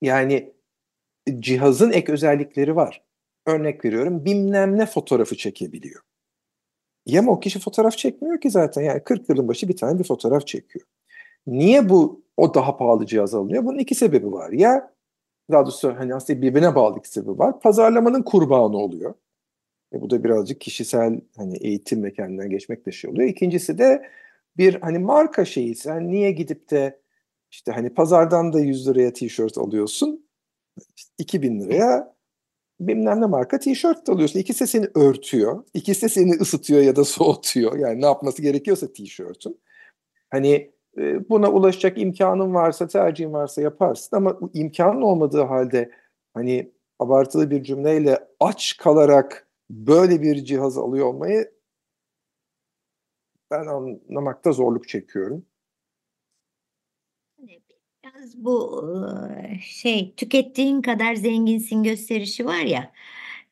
yani 0.02 0.52
cihazın 1.38 1.92
ek 1.92 2.12
özellikleri 2.12 2.76
var. 2.76 3.02
Örnek 3.46 3.84
veriyorum 3.84 4.24
bilmem 4.24 4.78
ne 4.78 4.86
fotoğrafı 4.86 5.36
çekebiliyor. 5.36 6.02
Ya 7.06 7.20
ama 7.20 7.32
o 7.32 7.40
kişi 7.40 7.58
fotoğraf 7.58 7.98
çekmiyor 7.98 8.40
ki 8.40 8.50
zaten 8.50 8.82
yani 8.82 9.04
40 9.04 9.28
yılın 9.28 9.48
başı 9.48 9.68
bir 9.68 9.76
tane 9.76 9.98
bir 9.98 10.04
fotoğraf 10.04 10.46
çekiyor. 10.46 10.86
Niye 11.46 11.88
bu 11.88 12.22
o 12.36 12.54
daha 12.54 12.76
pahalı 12.76 13.06
cihaz 13.06 13.34
alınıyor? 13.34 13.64
Bunun 13.64 13.78
iki 13.78 13.94
sebebi 13.94 14.32
var. 14.32 14.52
Ya 14.52 14.94
daha 15.52 15.62
doğrusu 15.62 15.94
hani 15.98 16.14
aslında 16.14 16.42
birbirine 16.42 16.74
bağlı 16.74 16.98
iki 16.98 17.08
sebebi 17.08 17.38
var. 17.38 17.60
Pazarlamanın 17.60 18.22
kurbanı 18.22 18.76
oluyor. 18.76 19.14
E 19.94 20.00
bu 20.00 20.10
da 20.10 20.24
birazcık 20.24 20.60
kişisel 20.60 21.20
hani 21.36 21.56
eğitim 21.56 22.04
ve 22.04 22.12
kendinden 22.12 22.50
geçmek 22.50 22.86
de 22.86 22.92
şey 22.92 23.10
oluyor. 23.10 23.28
İkincisi 23.28 23.78
de 23.78 24.02
bir 24.56 24.74
hani 24.80 24.98
marka 24.98 25.44
şeyi. 25.44 25.74
Sen 25.74 26.10
niye 26.10 26.32
gidip 26.32 26.70
de 26.70 27.00
işte 27.50 27.72
hani 27.72 27.94
pazardan 27.94 28.52
da 28.52 28.60
100 28.60 28.88
liraya 28.88 29.12
tişört 29.12 29.58
alıyorsun. 29.58 30.26
İşte 30.96 31.12
2000 31.18 31.60
liraya 31.60 32.14
bilmem 32.80 33.20
ne 33.20 33.26
marka 33.26 33.58
tişört 33.58 34.08
alıyorsun. 34.08 34.38
İkisi 34.40 34.66
seni 34.66 34.86
örtüyor. 34.94 35.64
İkisi 35.74 36.08
seni 36.08 36.32
ısıtıyor 36.32 36.82
ya 36.82 36.96
da 36.96 37.04
soğutuyor. 37.04 37.78
Yani 37.78 38.00
ne 38.00 38.06
yapması 38.06 38.42
gerekiyorsa 38.42 38.92
tişörtün. 38.92 39.60
Hani 40.30 40.70
buna 41.28 41.50
ulaşacak 41.50 41.98
imkanın 41.98 42.54
varsa, 42.54 42.88
tercihin 42.88 43.32
varsa 43.32 43.62
yaparsın 43.62 44.16
ama 44.16 44.38
imkanın 44.54 45.02
olmadığı 45.02 45.42
halde 45.42 45.90
hani 46.34 46.72
abartılı 46.98 47.50
bir 47.50 47.62
cümleyle 47.62 48.28
aç 48.40 48.76
kalarak 48.76 49.48
böyle 49.70 50.22
bir 50.22 50.44
cihaz 50.44 50.78
alıyor 50.78 51.06
olmayı 51.06 51.50
ben 53.50 53.66
anlamakta 53.66 54.52
zorluk 54.52 54.88
çekiyorum. 54.88 55.46
Biraz 58.04 58.44
bu 58.44 58.84
şey 59.62 60.14
tükettiğin 60.14 60.82
kadar 60.82 61.14
zenginsin 61.14 61.82
gösterişi 61.82 62.46
var 62.46 62.60
ya 62.60 62.92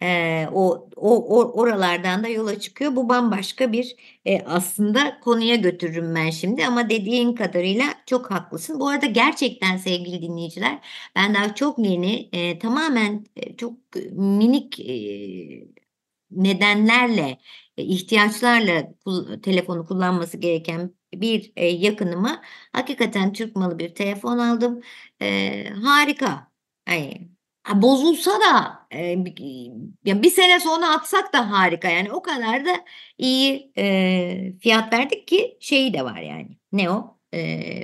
e, 0.03 0.47
o, 0.53 0.89
o, 0.97 1.17
o 1.41 1.61
oralardan 1.61 2.25
da 2.25 2.29
yola 2.29 2.61
çıkıyor. 2.61 2.97
Bu 2.97 3.09
bambaşka 3.09 3.73
bir 3.73 3.97
e, 4.25 4.41
aslında 4.43 5.21
konuya 5.21 5.57
götürürüm 5.57 6.15
ben 6.15 6.31
şimdi 6.31 6.67
ama 6.67 6.91
dediğin 6.91 7.35
kadarıyla 7.35 7.85
çok 8.07 8.31
haklısın. 8.31 8.81
Bu 8.81 8.89
arada 8.89 9.07
gerçekten 9.07 9.77
sevgili 9.77 10.23
dinleyiciler 10.23 10.79
ben 11.17 11.35
daha 11.35 11.55
çok 11.55 11.79
yeni 11.79 12.29
e, 12.33 12.59
tamamen 12.59 13.27
e, 13.37 13.57
çok 13.57 13.75
minik 14.13 14.81
e, 14.81 15.69
nedenlerle 16.31 17.39
e, 17.77 17.83
ihtiyaçlarla 17.85 18.95
telefonu 19.43 19.87
kullanması 19.87 20.37
gereken 20.37 20.95
bir 21.15 21.53
e, 21.57 21.67
yakınıma 21.67 22.43
hakikaten 22.73 23.33
Türk 23.33 23.57
malı 23.57 23.79
bir 23.79 23.95
telefon 23.95 24.39
aldım. 24.39 24.81
E, 25.23 25.69
harika. 25.71 26.53
Ay, 26.87 27.29
bozulsa 27.75 28.31
da 28.31 28.87
e, 28.93 29.25
bir, 29.25 30.23
bir 30.23 30.31
sene 30.31 30.61
sonra 30.61 30.91
atsak 30.91 31.33
da 31.33 31.51
harika 31.51 31.89
yani 31.89 32.13
o 32.13 32.23
kadar 32.23 32.65
da 32.65 32.71
iyi 33.19 33.73
e, 33.79 34.53
fiyat 34.61 34.93
verdik 34.93 35.29
ki 35.29 35.57
şeyi 35.61 35.95
de 35.95 36.05
var 36.05 36.21
yani 36.21 36.59
ne 36.73 36.91
o? 36.91 37.19
E, 37.35 37.83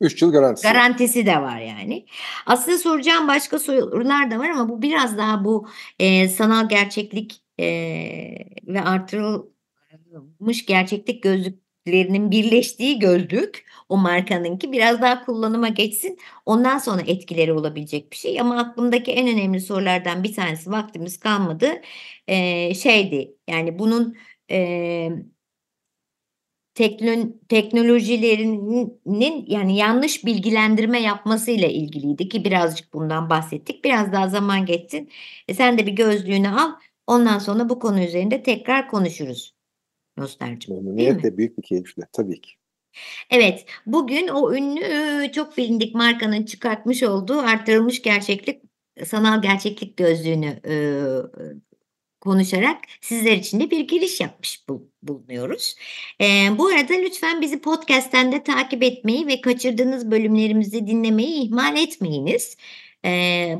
3 0.00 0.22
yıl 0.22 0.32
garantisi. 0.32 0.68
Garantisi 0.68 1.26
de 1.26 1.42
var 1.42 1.60
yani. 1.60 2.06
Aslında 2.46 2.78
soracağım 2.78 3.28
başka 3.28 3.58
sorular 3.58 4.30
da 4.30 4.38
var 4.38 4.50
ama 4.50 4.68
bu 4.68 4.82
biraz 4.82 5.18
daha 5.18 5.44
bu 5.44 5.68
e, 5.98 6.28
sanal 6.28 6.68
gerçeklik 6.68 7.42
e, 7.58 7.64
ve 8.66 8.82
artırılmış 8.82 10.66
gerçeklik 10.66 11.24
gözlüklerinin 11.84 12.30
birleştiği 12.30 12.98
gözlük 12.98 13.66
o 13.88 13.96
markanınki 13.96 14.72
biraz 14.72 15.02
daha 15.02 15.24
kullanıma 15.24 15.68
geçsin. 15.68 16.18
Ondan 16.46 16.78
sonra 16.78 17.02
etkileri 17.06 17.52
olabilecek 17.52 18.12
bir 18.12 18.16
şey. 18.16 18.40
Ama 18.40 18.58
aklımdaki 18.58 19.12
en 19.12 19.28
önemli 19.28 19.60
sorulardan 19.60 20.24
bir 20.24 20.34
tanesi 20.34 20.70
vaktimiz 20.70 21.20
kalmadı. 21.20 21.80
E, 22.26 22.74
şeydi 22.74 23.36
yani 23.48 23.78
bunun 23.78 24.16
e, 24.50 25.10
teknolojilerinin 27.48 29.00
yani 29.46 29.76
yanlış 29.76 30.24
bilgilendirme 30.24 31.00
yapmasıyla 31.00 31.68
ilgiliydi 31.68 32.28
ki 32.28 32.44
birazcık 32.44 32.92
bundan 32.94 33.30
bahsettik. 33.30 33.84
Biraz 33.84 34.12
daha 34.12 34.28
zaman 34.28 34.66
geçsin. 34.66 35.10
E 35.48 35.54
sen 35.54 35.78
de 35.78 35.86
bir 35.86 35.92
gözlüğünü 35.92 36.48
al. 36.48 36.72
Ondan 37.06 37.38
sonra 37.38 37.68
bu 37.68 37.78
konu 37.78 38.00
üzerinde 38.04 38.42
tekrar 38.42 38.88
konuşuruz. 38.88 39.61
Nostalcığım. 40.16 40.74
Memnuniyetle 40.74 41.36
büyük 41.36 41.58
bir 41.58 41.62
keyifle 41.62 42.02
tabii 42.12 42.40
ki. 42.40 42.50
Evet, 43.30 43.66
bugün 43.86 44.28
o 44.28 44.54
ünlü 44.54 45.32
çok 45.32 45.56
bilindik 45.56 45.94
markanın 45.94 46.44
çıkartmış 46.44 47.02
olduğu 47.02 47.38
artırılmış 47.38 48.02
gerçeklik 48.02 48.62
sanal 49.04 49.42
gerçeklik 49.42 49.96
gözlüğünü 49.96 50.60
e, 50.68 50.74
konuşarak 52.20 52.78
sizler 53.00 53.32
için 53.32 53.60
de 53.60 53.70
bir 53.70 53.80
giriş 53.80 54.20
yapmış 54.20 54.64
bulunuyoruz. 55.02 55.76
E, 56.20 56.24
bu 56.58 56.66
arada 56.66 56.92
lütfen 56.94 57.40
bizi 57.40 57.60
podcast'ten 57.60 58.32
de 58.32 58.42
takip 58.42 58.82
etmeyi 58.82 59.26
ve 59.26 59.40
kaçırdığınız 59.40 60.10
bölümlerimizi 60.10 60.86
dinlemeyi 60.86 61.42
ihmal 61.42 61.76
etmeyiniz. 61.76 62.56
E, 63.04 63.54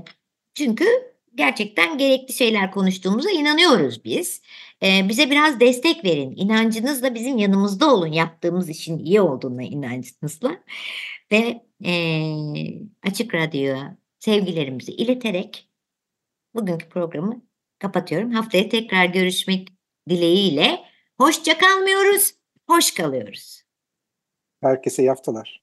çünkü 0.55 1.12
gerçekten 1.35 1.99
gerekli 1.99 2.35
şeyler 2.35 2.71
konuştuğumuza 2.71 3.31
inanıyoruz 3.31 4.05
biz. 4.05 4.43
E, 4.83 5.09
bize 5.09 5.31
biraz 5.31 5.61
destek 5.61 6.05
verin. 6.05 6.37
İnancınızla 6.37 7.15
bizim 7.15 7.39
yanımızda 7.39 7.95
olun. 7.95 8.13
Yaptığımız 8.13 8.69
işin 8.69 8.99
iyi 8.99 9.21
olduğuna 9.21 9.63
inancınızla. 9.63 10.57
Ve 11.33 11.63
e, 11.85 11.93
Açık 13.03 13.35
Radyo'ya 13.35 13.97
sevgilerimizi 14.19 14.93
ileterek 14.93 15.69
bugünkü 16.55 16.89
programı 16.89 17.43
kapatıyorum. 17.79 18.31
Haftaya 18.31 18.69
tekrar 18.69 19.05
görüşmek 19.05 19.69
dileğiyle. 20.09 20.81
Hoşça 21.19 21.59
kalmıyoruz, 21.59 22.35
hoş 22.67 22.95
kalıyoruz. 22.95 23.63
Herkese 24.63 25.03
yaftalar. 25.03 25.62